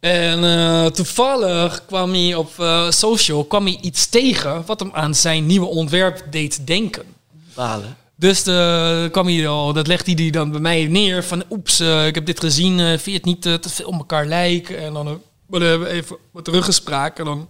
[0.00, 5.14] En eh, toevallig kwam hij op eh, social kwam hij iets tegen wat hem aan
[5.14, 7.04] zijn nieuwe ontwerp deed denken.
[7.54, 7.96] Balen.
[8.16, 12.14] Dus de, kwam hij al, dat legde hij dan bij mij neer van oeps, ik
[12.14, 14.78] heb dit gezien, vind je het niet te veel op elkaar lijken?
[14.78, 17.48] En dan we hebben even wat teruggespraak en dan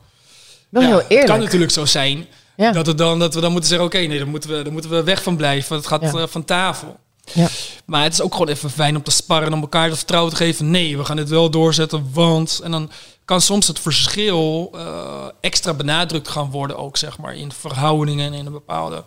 [0.75, 1.29] Wel ja, heel Het eerlijk.
[1.29, 2.73] kan natuurlijk zo zijn Ja.
[2.73, 4.91] dat, het dan, dat we dan moeten zeggen, oké, nee, dan moeten, we, dan moeten
[4.91, 5.69] we weg van blijven.
[5.69, 6.97] want Het gaat eh, van tafel.
[7.33, 7.49] Ja.
[7.85, 10.31] Maar het is ook gewoon even fijn om te sparren en om elkaar het vertrouwen
[10.33, 10.71] te geven.
[10.71, 12.61] Nee, we gaan dit wel doorzetten, want...
[12.65, 12.91] En dan
[13.25, 18.39] kan soms het verschil eh, extra benadrukt gaan worden ook, zeg maar, in verhoudingen en
[18.39, 19.05] in een bepaalde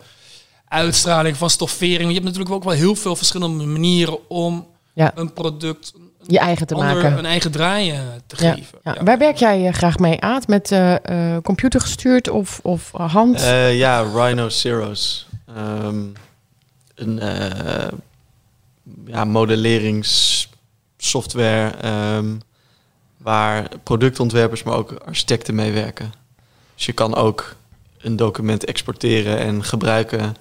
[0.67, 2.07] uitstraling van stoffering.
[2.07, 5.11] Je hebt natuurlijk ook wel heel veel verschillende manieren om Ja.
[5.15, 5.93] een product
[6.29, 7.17] Je eigen te ander maken.
[7.17, 8.79] een eigen draai eh, te Ja, geven.
[8.83, 8.93] ja.
[8.93, 9.03] Ja.
[9.03, 10.41] Waar werk jij eh, graag mee aan?
[10.47, 10.95] Met eh,
[11.35, 13.41] eh, computer gestuurd of, of hand?
[13.41, 15.27] Eh, ja, Rhinoceros.
[15.55, 15.97] Ehm
[16.95, 17.87] een eh,
[19.05, 22.35] ja, modelleringssoftware ehm,
[23.17, 26.13] waar productontwerpers, maar ook architecten mee werken.
[26.75, 27.55] Dus je kan ook
[28.01, 30.35] een document exporteren en gebruiken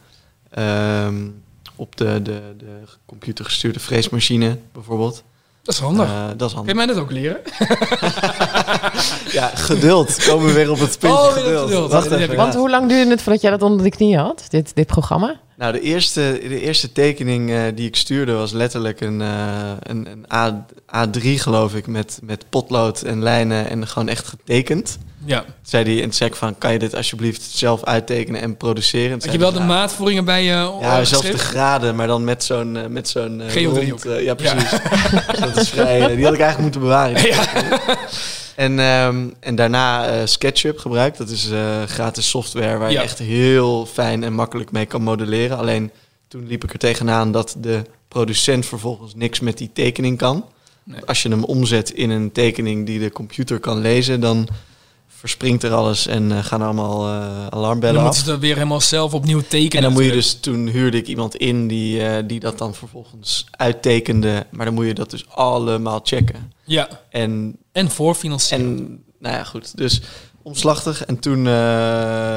[0.51, 1.29] ehm,
[1.77, 5.22] op de, de, de computergestuurde freesmachine bijvoorbeeld.
[5.66, 6.07] Dat is handig.
[6.07, 7.40] Eh, dat is Kun je mij dat ook leren?
[9.33, 10.24] Ja, geduld.
[10.29, 11.62] Komen we weer op het puntje Oh, geduld.
[11.68, 11.92] geduld.
[11.92, 12.37] Wacht Ja, even.
[12.37, 15.40] Want hoe lang duurde het voordat jij dat onder de knie had, dit, dit programma?
[15.57, 20.09] Nou, de eerste, de eerste tekening eh, die ik stuurde was letterlijk een, eh, een,
[20.11, 20.66] een A,
[21.07, 24.99] A3, geloof ik, met, met potlood en lijnen en gewoon echt getekend.
[25.27, 25.45] Ja.
[25.62, 29.12] Zei en toen zei ik van, kan je dit alsjeblieft zelf uittekenen en produceren?
[29.12, 31.38] En toen Had zei je wel de ja, maatvoeringen bij je Ja, eh, zelfs de
[31.38, 34.05] graden, maar dan met zo'n met zo'n eh, Geodriehoek.
[34.05, 34.71] eh, ja, precies.
[35.40, 37.16] dat is vrij, die had ik eigenlijk moeten bewaren.
[38.57, 41.19] En, ehm, en daarna eh, SketchUp gebruikt.
[41.19, 42.99] Dat is eh, gratis software waar Ja.
[43.01, 45.59] je echt heel fijn en makkelijk mee kan modelleren.
[45.59, 45.90] Alleen
[46.29, 50.45] toen liep ik er tegenaan dat de producent vervolgens niks met die tekening kan.
[50.85, 51.05] Nee.
[51.05, 54.49] Als je hem omzet in een tekening die de computer kan lezen, dan
[55.16, 58.26] verspringt er alles en eh, gaan allemaal eh, Dan alarmbellen moeten af.
[58.26, 59.76] ze er weer helemaal zelf opnieuw tekenen.
[59.76, 62.74] En dan moet je dus, toen huurde ik iemand in die, eh, die dat dan
[62.74, 64.46] vervolgens uittekende.
[64.50, 66.52] Maar dan moet je dat dus allemaal checken.
[66.64, 68.66] Ja, En en voorfinancieren.
[68.66, 69.76] en nou ja, goed.
[69.76, 70.00] Dus
[70.42, 71.05] omslachtig.
[71.05, 71.46] En toen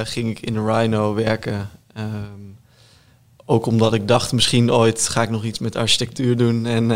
[0.06, 1.70] ging ik in de Rhino werken.
[1.94, 2.08] Ehm,
[3.46, 6.66] ook omdat ik dacht, misschien ooit ga ik nog iets met architectuur doen.
[6.66, 6.92] En,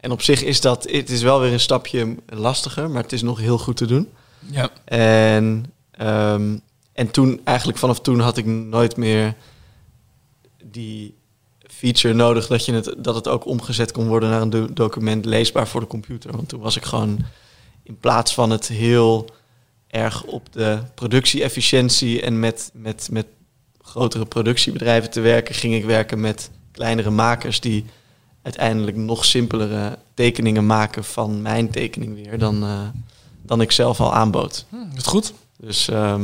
[0.00, 3.22] en op zich is dat, het is wel weer een stapje lastiger, maar het is
[3.22, 4.08] nog heel goed te doen.
[4.50, 4.70] Ja.
[4.84, 6.56] En, ehm,
[6.92, 9.34] en toen, eigenlijk vanaf toen had ik nooit meer
[10.64, 11.14] die
[11.58, 15.24] feature nodig dat, je het, dat het ook omgezet kon worden naar een do- document
[15.24, 16.32] leesbaar voor de computer.
[16.32, 17.18] Want toen was ik gewoon
[17.82, 19.28] in plaats van het heel
[19.86, 23.26] erg op de productie-efficiëntie en met, met, met
[23.80, 27.84] grotere productiebedrijven te werken, ging ik werken met kleinere makers die
[28.42, 32.80] uiteindelijk nog simpelere tekeningen maken van mijn tekening weer dan, eh,
[33.46, 34.66] dan ik zelf al aanbood.
[34.68, 35.32] Hm, dat is goed.
[35.56, 36.22] Dus, ehm,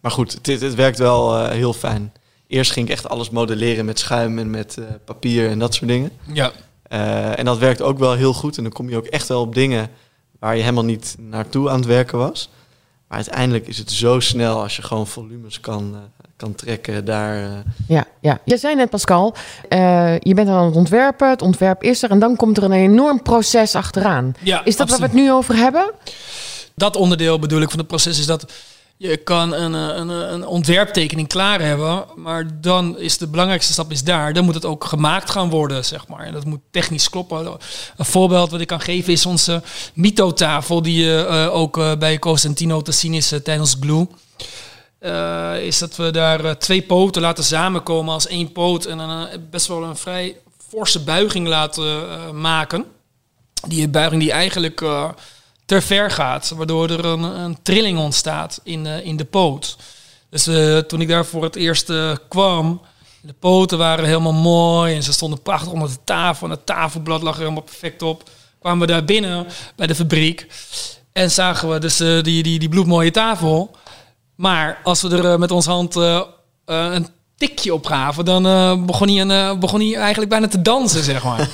[0.00, 2.12] maar goed, het werkt wel eh, heel fijn.
[2.46, 5.90] Eerst ging ik echt alles modelleren met schuim en met eh, papier en dat soort
[5.90, 6.10] dingen.
[6.32, 6.52] Ja.
[6.82, 8.56] Eh, en dat werkt ook wel heel goed.
[8.56, 9.90] En dan kom je ook echt wel op dingen
[10.38, 12.50] waar je helemaal niet naartoe aan het werken was.
[13.08, 15.98] Maar uiteindelijk is het zo snel als je gewoon volumes kan, uh,
[16.36, 17.42] kan trekken daar.
[17.42, 17.50] Uh...
[17.88, 19.34] Ja, ja, je zei net Pascal,
[20.18, 23.22] je bent aan het ontwerpen, het ontwerp is er en dan komt er een enorm
[23.22, 24.34] proces achteraan.
[24.42, 24.90] Ja, is dat absoluut.
[24.90, 25.92] waar we het nu over hebben?
[26.74, 28.52] Dat onderdeel bedoel ik van het proces is dat
[28.98, 34.04] je kan een, een, een ontwerptekening klaar hebben, maar dan is de belangrijkste stap is
[34.04, 34.32] daar.
[34.32, 36.26] Dan moet het ook gemaakt gaan worden, zeg maar.
[36.26, 37.58] En dat moet technisch kloppen.
[37.96, 39.62] Een voorbeeld wat ik kan geven is onze
[39.94, 44.06] Mito-tafel, die uh, ook uh, bij Costantino te zien is tijdens Glue.
[45.60, 49.82] is dat we daar twee poten laten samenkomen als één poot en een, best wel
[49.82, 50.36] een vrij
[50.68, 52.84] forse buiging laten maken.
[53.68, 54.82] Die buiging die eigenlijk
[55.68, 59.76] ter ver gaat, waardoor er een, een trilling ontstaat in, uh, in de poot.
[60.30, 62.80] Dus uh, toen ik daar voor het eerst uh, kwam,
[63.20, 67.22] de poten waren helemaal mooi en ze stonden prachtig onder de tafel en het tafelblad
[67.22, 68.30] lag er helemaal perfect op.
[68.60, 70.46] Kwamen we daar binnen bij de fabriek
[71.12, 73.76] en zagen we dus die, die, die bloedmooie tafel.
[74.34, 75.94] Maar als we er met onze hand
[76.64, 78.42] een tikje op gaven, dan
[78.86, 81.48] begon, hij een, begon hij eigenlijk bijna te dansen, zeg maar.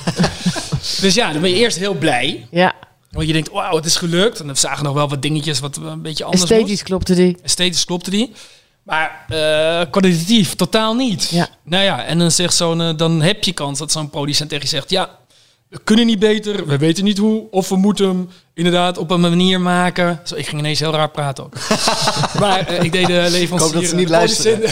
[1.01, 2.47] dus ja, dan ben je eerst heel blij.
[2.51, 2.84] Ja.
[3.15, 4.39] Want je denkt, wauw, het is gelukt.
[4.39, 6.83] En we zagen nog wel wat dingetjes wat een beetje anders Esthetisch moest.
[6.83, 7.37] klopte die.
[7.43, 8.31] Esthetisch klopte die.
[8.83, 11.29] Maar uh, kwalitatief totaal niet.
[11.29, 11.47] Ja.
[11.63, 14.63] Nou ja, en dan zegt zo'n, uh, dan heb je kans dat zo'n producent tegen
[14.63, 15.09] je zegt, ja,
[15.69, 19.21] we kunnen niet beter, we weten niet hoe, of we moeten hem inderdaad op een
[19.21, 20.19] manier maken.
[20.23, 21.53] Zo, ik ging ineens heel raar praten ook.
[22.39, 23.47] maar uh, ik deed de leverancier.
[23.47, 24.61] Ik hoop dat ze niet luisteren.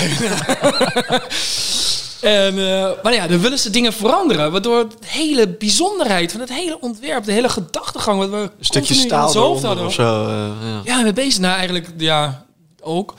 [2.24, 4.52] En, uh, maar ja, dan willen ze dingen veranderen.
[4.52, 8.94] Waardoor de hele bijzonderheid van het hele ontwerp, de hele gedachtegang, wat we een stukje
[8.94, 9.86] staal hoofd hadden.
[9.86, 10.26] of zo.
[10.28, 10.48] Uh,
[10.84, 10.98] ja.
[10.98, 11.40] ja, we bezig.
[11.40, 12.46] Nou, eigenlijk, ja,
[12.84, 13.10] ook.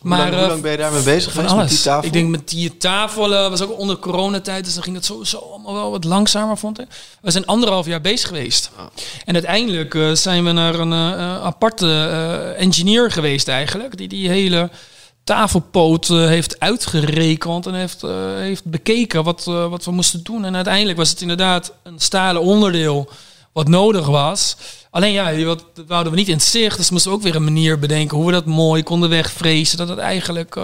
[0.00, 1.62] Hoe maar lang, hoe lang ben je daarmee bezig geweest alles.
[1.62, 2.06] met die tafel?
[2.06, 5.38] Ik denk met die tafel uh, was ook onder coronatijd, dus dan ging het sowieso
[5.38, 6.86] allemaal wel wat langzamer, vond ik.
[7.20, 8.70] We zijn anderhalf jaar bezig geweest.
[8.78, 8.84] Oh.
[9.24, 14.70] En uiteindelijk uh, zijn we naar een uh, aparte engineer geweest eigenlijk, die die hele
[15.26, 20.44] tafelpoot uh, heeft uitgerekend en heeft, uh, heeft bekeken wat, uh, wat we moesten doen.
[20.44, 23.08] En uiteindelijk was het inderdaad een stalen onderdeel
[23.52, 24.56] wat nodig was.
[24.90, 26.76] Alleen ja, dat wouden we niet in zicht.
[26.76, 29.78] Dus moesten ook weer een manier bedenken hoe we dat mooi konden wegvrezen.
[29.78, 30.60] Dat het eigenlijk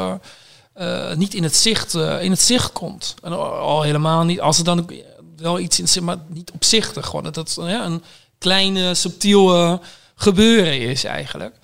[1.14, 3.14] niet in het, zicht, in het zicht komt.
[3.22, 4.40] En al helemaal niet.
[4.40, 4.90] Als er dan
[5.36, 7.06] wel iets in zit, maar niet opzichtig.
[7.06, 8.02] Gewoon dat het ja, een
[8.38, 9.80] kleine, subtiel
[10.14, 11.54] gebeuren is eigenlijk.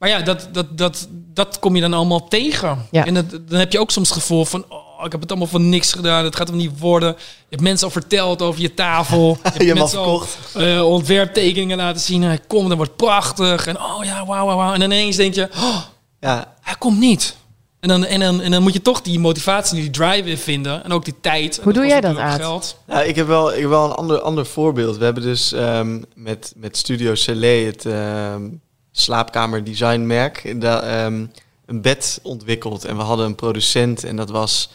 [0.00, 2.86] Maar ja, dat, dat, dat, dat kom je dan allemaal tegen.
[2.90, 3.06] Ja.
[3.06, 4.64] En dat, dan heb je ook soms het gevoel van...
[4.68, 6.24] Oh, ik heb het allemaal voor niks gedaan.
[6.24, 7.08] Het gaat hem niet worden.
[7.18, 9.28] Je hebt mensen al verteld over je tafel.
[9.42, 10.22] Je hebt je mensen al
[10.56, 12.22] uh, ontwerptekeningen laten zien.
[12.22, 13.66] Hij komt, dat wordt prachtig.
[13.66, 14.72] En oh ja, wauw, wauw, wauw.
[14.72, 15.48] En dan ineens denk je...
[15.56, 15.78] Oh,
[16.20, 16.54] ja.
[16.60, 17.36] hij komt niet.
[17.80, 20.84] En dan, en, dan, en dan moet je toch die motivatie, die drive weer vinden.
[20.84, 21.60] En ook die tijd.
[21.62, 22.40] Hoe doe jij dat, Aad?
[22.40, 22.76] Geld.
[22.86, 24.96] Nou, ik heb wel, ik heb wel een ander, ander voorbeeld.
[24.96, 27.84] We hebben dus um, met, met Studio Celé het...
[27.84, 28.60] Um,
[29.00, 31.30] slaapkamerdesignmerk um,
[31.66, 32.84] een bed ontwikkeld.
[32.84, 34.70] En we hadden een producent en dat was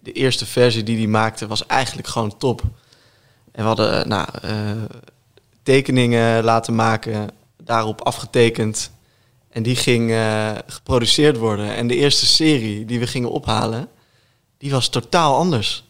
[0.00, 2.62] de eerste versie die die maakte, was eigenlijk gewoon top.
[3.52, 4.50] En we hadden nou, uh,
[5.62, 7.30] tekeningen laten maken,
[7.62, 8.90] daarop afgetekend.
[9.48, 11.74] En die ging uh, geproduceerd worden.
[11.74, 13.88] En de eerste serie die we gingen ophalen,
[14.58, 15.84] die was totaal anders.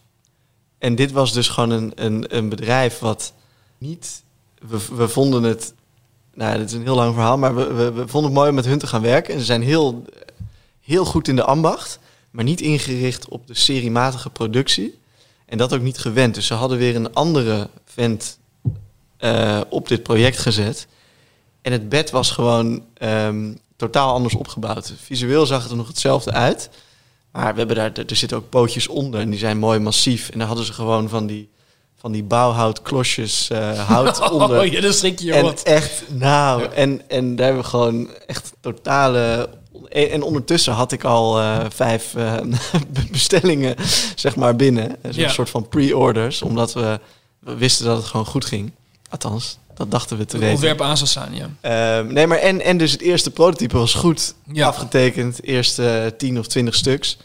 [0.78, 3.32] En dit was dus gewoon een, een, een bedrijf wat
[3.78, 4.22] niet...
[4.68, 5.74] We, we vonden het
[6.34, 8.64] nou, dit is een heel lang verhaal, maar we, we, vonden het mooi om met
[8.64, 9.34] hun te gaan werken.
[9.34, 10.04] En ze zijn heel,
[10.80, 11.98] heel goed in de ambacht,
[12.30, 14.98] maar niet ingericht op de seriematige productie.
[15.46, 16.34] En dat ook niet gewend.
[16.34, 18.38] Dus ze hadden weer een andere vent
[19.20, 20.86] uh, op dit project gezet.
[21.62, 24.92] En het bed was gewoon um, totaal anders opgebouwd.
[25.02, 26.70] Visueel zag het er nog hetzelfde uit.
[27.32, 30.28] Maar we hebben daar, er zitten ook pootjes onder en die zijn mooi massief.
[30.28, 31.48] En daar hadden ze gewoon van die
[32.02, 34.60] van die bouwhoutklosjes uh, hout onder.
[34.60, 35.62] Oh, ja, dat schrik je en wat.
[35.62, 36.68] echt, nou, ja.
[36.70, 39.48] en, en daar hebben we gewoon echt totale...
[39.88, 42.34] En ondertussen had ik al uh, vijf uh,
[43.10, 43.76] bestellingen,
[44.14, 44.96] zeg maar, binnen.
[45.02, 45.28] Een Ja.
[45.28, 47.00] soort van pre-orders, omdat we,
[47.38, 48.70] we wisten dat het gewoon goed ging.
[49.10, 50.54] Althans, dat dachten we te Het weten.
[50.54, 51.48] ontwerp aan zou staan, ja.
[51.60, 54.66] Ehm, nee, maar en, en dus het eerste prototype was goed Ja.
[54.66, 55.42] afgetekend.
[55.44, 57.16] Eerste tien of twintig stuks.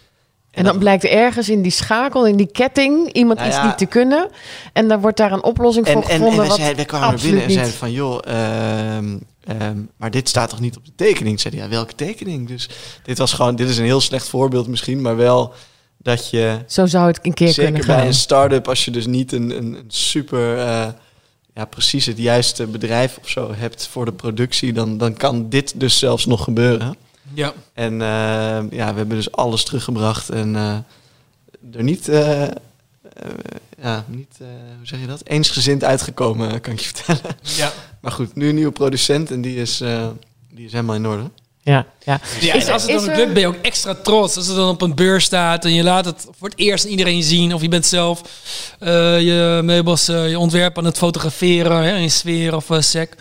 [0.58, 3.86] En dan blijkt ergens in die schakel, in die ketting, iemand Nou iets niet te
[3.86, 4.30] kunnen.
[4.74, 6.39] En dan wordt daar een oplossing En, voor en, en gevonden.
[6.39, 10.30] wij, wat zeiden, wij kwamen er binnen en zeiden van, joh, ehm, ehm, maar dit
[10.30, 11.39] staat toch niet op de tekening?
[11.39, 12.48] Zeiden ja, welke tekening?
[12.48, 12.70] Dus
[13.04, 15.54] dit was gewoon, dit is een heel slecht voorbeeld misschien, maar wel
[15.98, 18.06] dat je, Zo zou het een keer zeker kunnen bij gaan.
[18.08, 20.88] een start-up, als je dus niet een, een, een super, eh,
[21.54, 25.80] ja, precies het juiste bedrijf of zo hebt voor de productie, dan, dan kan dit
[25.80, 26.96] dus zelfs nog gebeuren.
[27.33, 27.53] Ja.
[27.73, 28.07] En eh,
[28.77, 30.77] ja, we hebben dus alles teruggebracht en eh,
[31.75, 32.49] er niet, eh, ja,
[33.81, 35.21] ja, niet, eh, hoe zeg je dat?
[35.23, 37.35] Eensgezind uitgekomen, kan ik je vertellen.
[37.41, 37.71] Ja.
[38.01, 40.07] Maar goed, nu een nieuwe producent en die is, eh,
[40.51, 41.29] die is helemaal in orde.
[41.61, 42.19] Ja, ja.
[42.39, 44.35] Ja, Is en als het dan lukt, ben je ook extra trots.
[44.35, 47.23] Als het dan op een beurs staat en je laat het voor het eerst iedereen
[47.23, 47.53] zien.
[47.53, 48.21] Of je bent zelf
[48.79, 53.15] eh, je meubels, eh, je ontwerp aan het fotograferen hè, in sfeer of sec.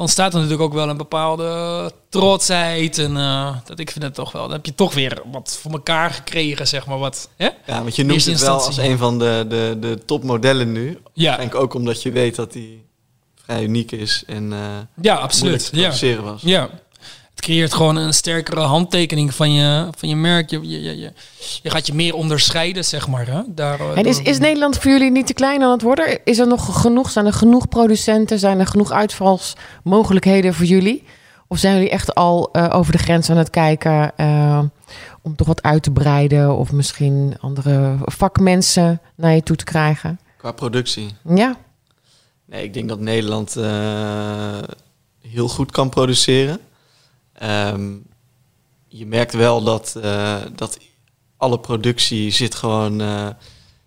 [0.00, 2.98] Ontstaat er natuurlijk ook wel een bepaalde trotsheid.
[2.98, 4.42] En eh, dat, ik vind het toch wel.
[4.42, 6.98] Dan heb je toch weer wat voor elkaar gekregen, zeg maar.
[6.98, 7.48] Wat, hè?
[7.66, 10.98] Ja, want je noemt Eerste het wel als een van de, de, de topmodellen nu.
[11.12, 12.84] Ja, Denk ook omdat je weet dat die
[13.44, 15.66] vrij uniek is en eh ja moeilijk absoluut.
[15.70, 15.82] te Ja.
[15.82, 16.42] produceren was.
[16.42, 16.68] Ja.
[17.30, 20.50] Het creëert gewoon een sterkere handtekening van je, van je merk.
[20.50, 21.12] Je, je, je, je,
[21.62, 23.26] je gaat je meer onderscheiden, zeg maar.
[23.26, 23.40] Hè?
[23.46, 26.24] Daar, eh, En is, is Nederland voor jullie niet te klein aan het worden?
[26.24, 27.10] Is er nog genoeg?
[27.10, 28.38] Zijn er genoeg producenten?
[28.38, 31.04] Zijn er genoeg uitvalsmogelijkheden voor jullie?
[31.46, 34.62] Of zijn jullie echt al eh, over de grens aan het kijken eh,
[35.22, 36.56] om toch wat uit te breiden?
[36.56, 40.20] Of misschien andere vakmensen naar je toe te krijgen?
[40.36, 41.14] Qua productie.
[41.34, 41.56] Ja,
[42.50, 44.58] Nee, ik denk dat Nederland eh,
[45.28, 46.58] heel goed kan produceren.
[47.40, 47.90] Ehm,
[48.88, 50.78] je merkt wel dat, eh, dat
[51.36, 53.26] alle productie zit gewoon, eh,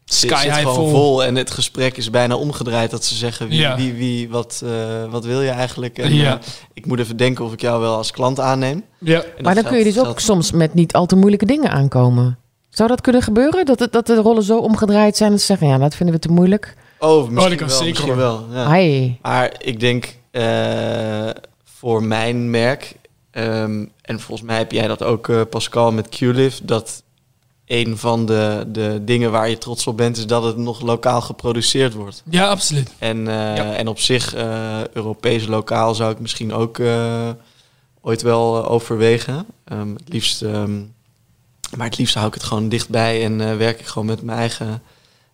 [0.05, 0.89] zit, Sky zit high gewoon vol.
[0.89, 1.23] vol.
[1.23, 2.91] En het gesprek is bijna omgedraaid.
[2.91, 3.75] Dat ze zeggen, wie, Ja.
[3.75, 4.71] wie, wie wat, eh,
[5.11, 5.97] wat wil je eigenlijk?
[5.97, 6.39] En, Ja.
[6.73, 8.83] ik moet even denken of ik jou wel als klant aanneem.
[8.99, 9.23] Ja.
[9.41, 12.37] Maar dan kun je dus ook geldt- soms met niet al te moeilijke dingen aankomen.
[12.69, 13.65] Zou dat kunnen gebeuren?
[13.65, 16.21] Dat, het, dat de rollen zo omgedraaid zijn dat ze zeggen, ja, dat vinden we
[16.21, 16.75] te moeilijk.
[16.99, 18.45] Oh, misschien dat kan wel, zeker, misschien wel.
[18.51, 18.63] Ja.
[18.65, 19.17] Hai.
[19.21, 21.29] Maar ik denk eh,
[21.63, 22.95] voor mijn merk,
[23.33, 27.03] ehm, en volgens mij heb jij dat ook, eh, Pascal, met QLIF, dat
[27.65, 31.21] een van de, de dingen waar je trots op bent, is dat het nog lokaal
[31.21, 32.23] geproduceerd wordt.
[32.29, 32.91] ja, absoluut.
[32.99, 33.73] En, eh, Ja.
[33.75, 36.79] en op zich, eh, Europees lokaal zou ik misschien ook
[38.01, 39.45] ooit wel overwegen.
[39.63, 40.79] Ehm, het liefst, ehm,
[41.75, 44.81] maar het liefst hou ik het gewoon dichtbij en werk ik gewoon met mijn eigen,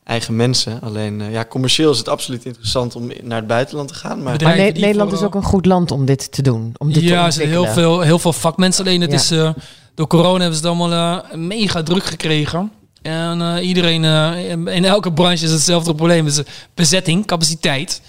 [0.09, 0.81] eigen mensen.
[0.81, 4.23] Alleen, eh, ja, commercieel is het absoluut interessant om naar het buitenland te gaan.
[4.23, 6.73] Maar Ne- Nederland is ook een goed land om dit te doen.
[6.77, 8.85] Om dit Ja, er zijn heel veel, heel veel vakmensen.
[8.85, 9.17] Alleen het Ja.
[9.17, 9.49] is, eh,
[9.95, 12.71] door corona hebben ze het allemaal eh, mega druk gekregen.
[13.01, 16.25] En eh, iedereen, eh, in, in elke branche is hetzelfde probleem.
[16.25, 16.41] Dus
[16.73, 18.01] bezetting, capaciteit.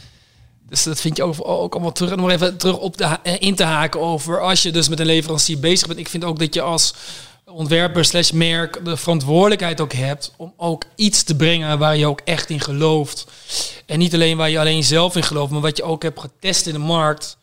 [0.69, 2.11] Dus dat vind je ook, ook allemaal terug.
[2.11, 5.01] En om er even terug op eh, in te haken over als je dus met
[5.01, 5.99] een leverancier bezig bent.
[5.99, 6.95] Ik vind ook dat je als
[7.53, 12.21] ontwerper slash merk de verantwoordelijkheid ook hebt om ook iets te brengen waar je ook
[12.25, 13.27] echt in gelooft.
[13.87, 16.67] En niet alleen waar je alleen zelf in gelooft, maar wat je ook hebt getest
[16.67, 17.37] in de markt.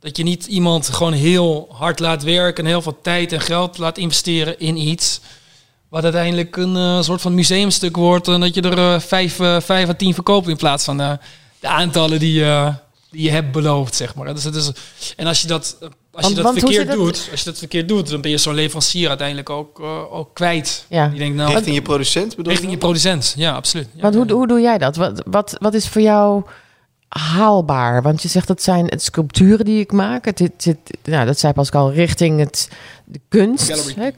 [0.00, 3.78] Dat je niet iemand gewoon heel hard laat werken en heel veel tijd en geld
[3.78, 5.20] laat investeren in iets.
[5.88, 8.28] Wat uiteindelijk een eh, soort van museumstuk wordt.
[8.28, 11.18] En dat je er eh, vijf, eh, vijf à tien verkoopt in plaats van de
[11.60, 12.44] aantallen die,
[13.10, 14.34] die je hebt beloofd, zeg maar.
[14.34, 14.72] Dus
[15.16, 15.76] en als je dat,
[16.12, 18.38] als Want- je dat want verkeerd doet, als je dat verkeerd doet, dan ben je
[18.38, 20.84] zo'n leverancier uiteindelijk ook, eh, ook kwijt.
[20.88, 21.10] Ja.
[21.12, 23.34] Je denkt nou, richting je producent bedoel richting je producent.
[23.36, 23.88] Ja, absoluut.
[23.94, 24.96] Ja, Want hoe, hoe doe jij dat?
[24.96, 26.42] Wat, wat, wat is voor jou
[27.08, 28.02] haalbaar?
[28.02, 30.24] Want je zegt dat zijn het sculpturen die ik maak.
[30.24, 32.68] Het, het, het- nou, dat zei Pascal richting het,
[33.04, 33.68] de kunst.
[33.70, 34.10] Gallery hè?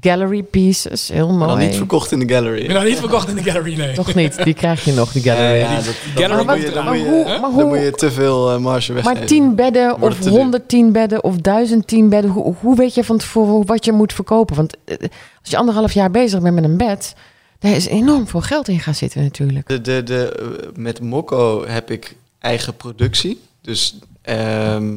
[0.00, 1.68] Gallery pieces, heel Maar dan mooi.
[1.68, 2.60] niet verkocht in de gallery.
[2.60, 3.94] Ik ben nog niet verkocht in de gallery, nee.
[3.94, 5.58] Toch niet, die krijg je nog, die Ja, gallery.
[5.58, 8.58] ja, dat, gallery dan, moet je, dan, Maar hoe- maar dan moet te veel eh,
[8.58, 9.18] marge weggeven.
[9.18, 10.38] Maar 10 bedden of het te duur.
[10.38, 14.56] 110 bedden of 1010 bedden, hoe, hoe weet je van tevoren wat je moet verkopen?
[14.56, 14.96] Want eh,
[15.40, 17.14] als je anderhalf jaar bezig bent met een bed,
[17.58, 19.68] daar is enorm veel geld in gaan zitten natuurlijk.
[19.68, 23.40] De, de, de, eh, met Mokko heb ik eigen productie.
[23.62, 24.94] Dus ehm,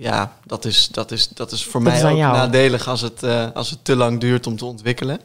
[0.00, 2.32] ja, dat is, dat is, dat is voor Dat mij is ook jou.
[2.36, 5.20] nadelig als het, eh, als het te lang duurt om te ontwikkelen.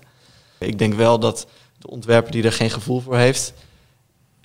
[0.57, 3.53] Ik denk wel dat de ontwerper die er geen gevoel voor heeft,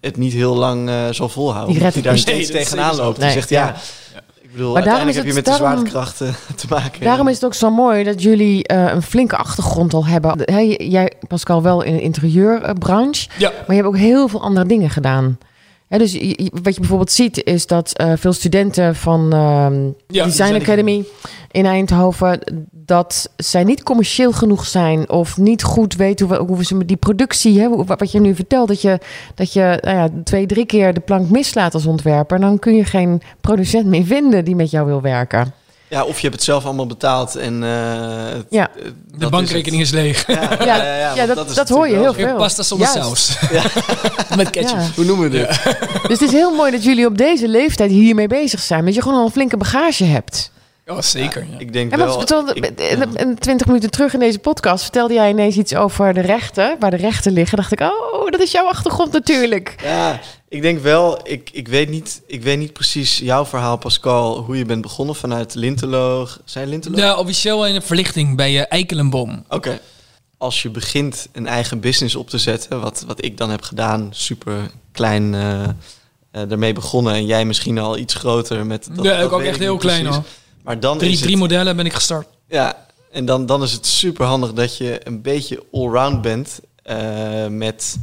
[0.00, 1.92] het niet heel lang eh, zal volhouden.
[1.92, 2.22] Die daar niet.
[2.22, 3.18] steeds Nee, tegenaan loopt.
[3.18, 3.74] Nee, Die zegt ja, ja.
[4.40, 7.00] ik bedoel, Maar daarom heb je met de daarom- zwaartekracht eh, te maken.
[7.00, 10.38] Daarom is het ook zo mooi dat jullie eh, een flinke achtergrond al hebben.
[10.44, 14.66] Hè, jij, Pascal, wel in de interieurbranche, Ja, maar je hebt ook heel veel andere
[14.66, 15.38] dingen gedaan.
[15.88, 16.12] Hè, dus
[16.62, 21.04] wat je bijvoorbeeld ziet is dat eh, veel studenten van ehm, Ja, Design Academy
[21.50, 22.40] in Eindhoven...
[22.70, 26.96] dat zij niet commercieel genoeg zijn of niet goed weten hoe, hoe ze met die
[26.96, 27.60] productie...
[27.60, 28.98] Hè, wat je nu vertelt, dat je,
[29.34, 32.40] dat je nou ja, twee, drie keer de plank mislaat als ontwerper...
[32.40, 35.52] dan kun je geen producent meer vinden die met jou wil werken.
[35.90, 37.62] Ja, of je hebt het zelf allemaal betaald en...
[37.64, 37.70] eh,
[38.36, 38.68] het- Ja.
[38.76, 38.84] eh,
[39.18, 40.26] de bankrekening is leeg.
[40.26, 42.36] Ja, Ja, ja, ja, ja, want dat- dat hoor je heel veel.
[42.36, 43.38] Pasta zonder saus.
[44.36, 44.78] Met ketchup.
[44.94, 45.48] Hoe noemen we dit?
[46.02, 48.84] Dus het is heel mooi dat jullie op deze leeftijd hiermee bezig zijn.
[48.84, 50.50] Dat je gewoon al een flinke bagage hebt.
[50.90, 51.46] Oh, zeker.
[51.52, 51.58] Ja.
[51.58, 52.12] Ik denk En wel...
[52.18, 56.14] vertelde, ik- en- en 20 minuten terug in deze podcast vertelde jij ineens iets over
[56.14, 56.76] de rechten.
[56.78, 57.56] Waar de rechten liggen.
[57.56, 59.74] Dacht ik, oh, dat is jouw achtergrond natuurlijk.
[59.82, 64.38] Ja, ik denk wel, ik, ik, weet niet, ik weet niet precies jouw verhaal, Pascal,
[64.38, 66.26] hoe je bent begonnen vanuit Lintelo.
[66.44, 66.96] Zijn Lintelo?
[66.96, 69.44] Ja, officieel in een verlichting bij uh, Eikelenboom.
[69.48, 69.80] Oké.
[70.38, 74.08] als je begint een eigen business op te zetten, wat, wat ik dan heb gedaan,
[74.10, 75.62] super klein uh,
[76.50, 78.88] ermee begonnen en jij misschien al iets groter met.
[78.92, 80.22] Dat, ja, ik ook echt heel klein hoor.
[80.68, 82.28] Maar dan drie, drie modellen ben ik gestart.
[82.46, 87.46] Ja, en dan, dan is het super handig dat je een beetje allround bent uh,
[87.46, 87.98] met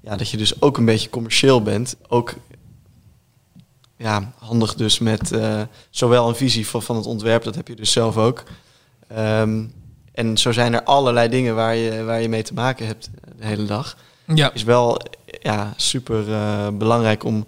[0.00, 1.96] ja, dat je dus ook een beetje commercieel bent.
[2.08, 2.34] Ook
[3.96, 5.60] ja, handig dus met uh,
[5.90, 8.42] zowel een visie van, van het ontwerp, dat heb je dus zelf ook.
[9.18, 9.72] Um,
[10.12, 13.46] en zo zijn er allerlei dingen waar je, waar je mee te maken hebt de
[13.46, 13.96] hele dag.
[14.34, 14.52] Ja.
[14.52, 15.00] Is wel
[15.40, 17.46] ja, super uh, belangrijk om.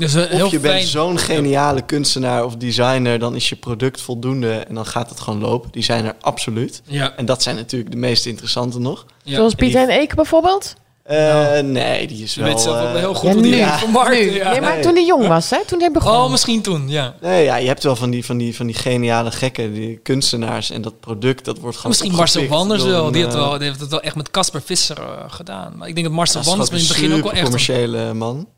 [0.00, 4.74] Dus, of je bent zo'n geniale kunstenaar of designer, dan is je product voldoende en
[4.74, 5.70] dan gaat het gewoon lopen.
[5.70, 6.82] Die zijn er absoluut.
[6.84, 7.16] Ja.
[7.16, 9.06] En dat zijn natuurlijk de meest interessante nog.
[9.22, 9.36] Ja.
[9.36, 10.74] Zoals Pieter en Eke bijvoorbeeld?
[11.10, 12.46] Uh, nee, die is wel...
[12.46, 13.78] weet zelf ook wel heel goed ja, hoe die ja.
[13.78, 14.32] vermarkten.
[14.32, 14.50] Ja.
[14.50, 15.64] Nee, maar toen hij jong was, hè?
[15.66, 16.12] Toen hij begon.
[16.12, 17.14] Oh, misschien toen, ja.
[17.20, 20.70] Nee, ja, je hebt wel van die, van die, van die geniale gekken, die kunstenaars
[20.70, 23.10] en dat product, dat wordt gewoon Misschien Marcel Wanders wel.
[23.10, 25.76] Die, had wel, die heeft het wel echt met Casper Visser uh, gedaan.
[25.76, 27.42] Maar ik denk dat Marcel Wanders in het begin ook wel echt...
[27.42, 28.48] commerciële man.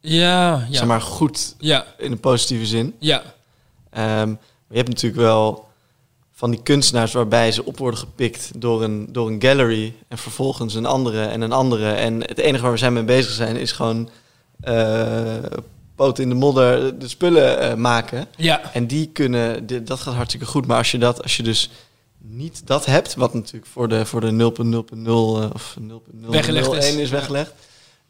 [0.00, 0.76] Ja, ja.
[0.76, 1.86] Zeg maar goed, ja.
[1.98, 2.94] in een positieve zin.
[2.98, 3.18] Ja.
[3.18, 5.68] Um, maar je hebt natuurlijk wel
[6.32, 10.74] van die kunstenaars waarbij ze op worden gepikt door een, door een gallery en vervolgens
[10.74, 11.92] een andere en een andere.
[11.92, 14.08] En het enige waar we zijn mee bezig zijn is gewoon
[14.64, 15.34] uh,
[15.94, 18.26] poot in de modder de spullen uh, maken.
[18.36, 18.72] Ja.
[18.72, 20.66] En die kunnen, dat gaat hartstikke goed.
[20.66, 21.70] Maar als je, dat, als je dus
[22.18, 24.52] niet dat hebt, wat natuurlijk voor de, voor de
[24.94, 26.36] 0.0.0 uh, of 0.001
[26.76, 26.94] is.
[26.94, 27.52] is weggelegd,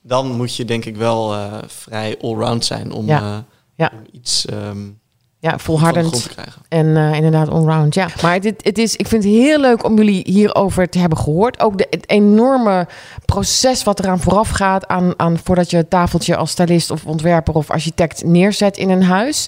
[0.03, 3.45] dan moet je denk ik wel uh, vrij allround zijn om, ja.
[3.75, 3.91] ja.
[3.95, 4.47] om iets...
[4.53, 4.99] Um,
[5.41, 6.29] ja, volhardend.
[6.69, 7.95] En uh, inderdaad onround.
[7.95, 11.19] Ja, maar het, het is, ik vind het heel leuk om jullie hierover te hebben
[11.19, 11.61] gehoord.
[11.61, 12.89] Ook de, het enorme
[13.25, 17.55] proces wat eraan vooraf gaat aan, aan voordat je het tafeltje als stylist of ontwerper
[17.55, 19.47] of architect neerzet in een huis.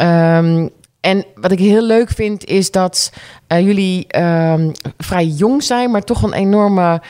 [0.00, 0.70] Um,
[1.00, 3.12] en wat ik heel leuk vind is dat
[3.48, 7.02] uh, jullie um, vrij jong zijn, maar toch een enorme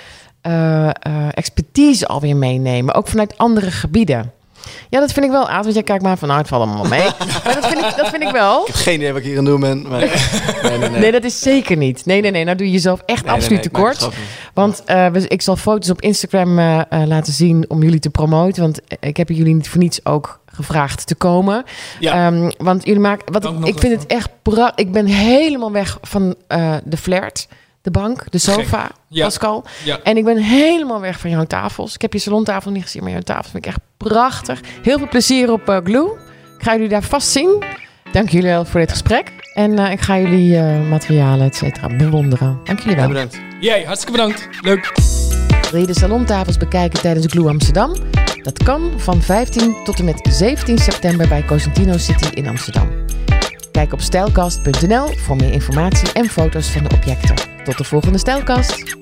[0.47, 0.91] uh,
[1.31, 2.95] expertise alweer meenemen.
[2.95, 4.33] Ook vanuit andere gebieden.
[4.89, 5.63] Ja, dat vind ik wel, Aad.
[5.63, 7.09] Want jij kijkt maar van, nou, het valt allemaal mee.
[7.45, 8.61] maar dat vind, ik, dat vind ik wel.
[8.61, 9.89] Ik heb geen idee wat ik hier aan doen ben.
[9.89, 10.01] Maar...
[10.01, 11.01] nee, nee, nee.
[11.01, 12.07] nee, dat is zeker niet.
[12.07, 12.45] Nee, nee, nee.
[12.45, 14.09] Nou doe je jezelf echt absoluut tekort.
[14.55, 18.63] Want uh, ik zal foto's op Instagram uh, laten zien om jullie te promoten.
[18.63, 21.65] Want ik heb jullie niet voor niets ook gevraagd te komen.
[22.01, 22.27] Ja.
[22.27, 23.33] Um, want jullie maken...
[23.33, 24.29] Wat ik, ik vind het echt...
[24.75, 27.49] Ik ben helemaal weg van uh, de flirt
[27.87, 29.25] de bank, de sofa, ja.
[29.25, 29.65] Pascal.
[29.85, 29.99] Ja.
[30.03, 31.95] En ik ben helemaal weg van jouw tafels.
[31.95, 34.61] Ik heb je salontafel niet gezien, maar jouw tafel vind ik echt prachtig.
[34.83, 36.11] Heel veel plezier op uh, Glue.
[36.59, 37.65] Ik ga jullie daar vast zien.
[38.13, 39.33] Dank jullie wel voor dit gesprek.
[39.55, 42.61] En uh, ik ga jullie uh, materialen, et cetera, bewonderen.
[42.65, 43.09] Dank jullie wel.
[43.09, 43.41] Bedankt.
[43.61, 44.49] Jij, hartstikke bedankt.
[44.61, 44.93] Leuk.
[45.71, 47.95] Wil je de salontafels bekijken tijdens Glue Amsterdam?
[48.43, 52.89] Dat kan van 15 tot en met 17 september bij Cosentino City in Amsterdam.
[53.71, 57.56] Kijk op stijlkast.nl voor meer informatie en foto's van de objecten.
[57.67, 58.97] Tot de volgende Stijlkast!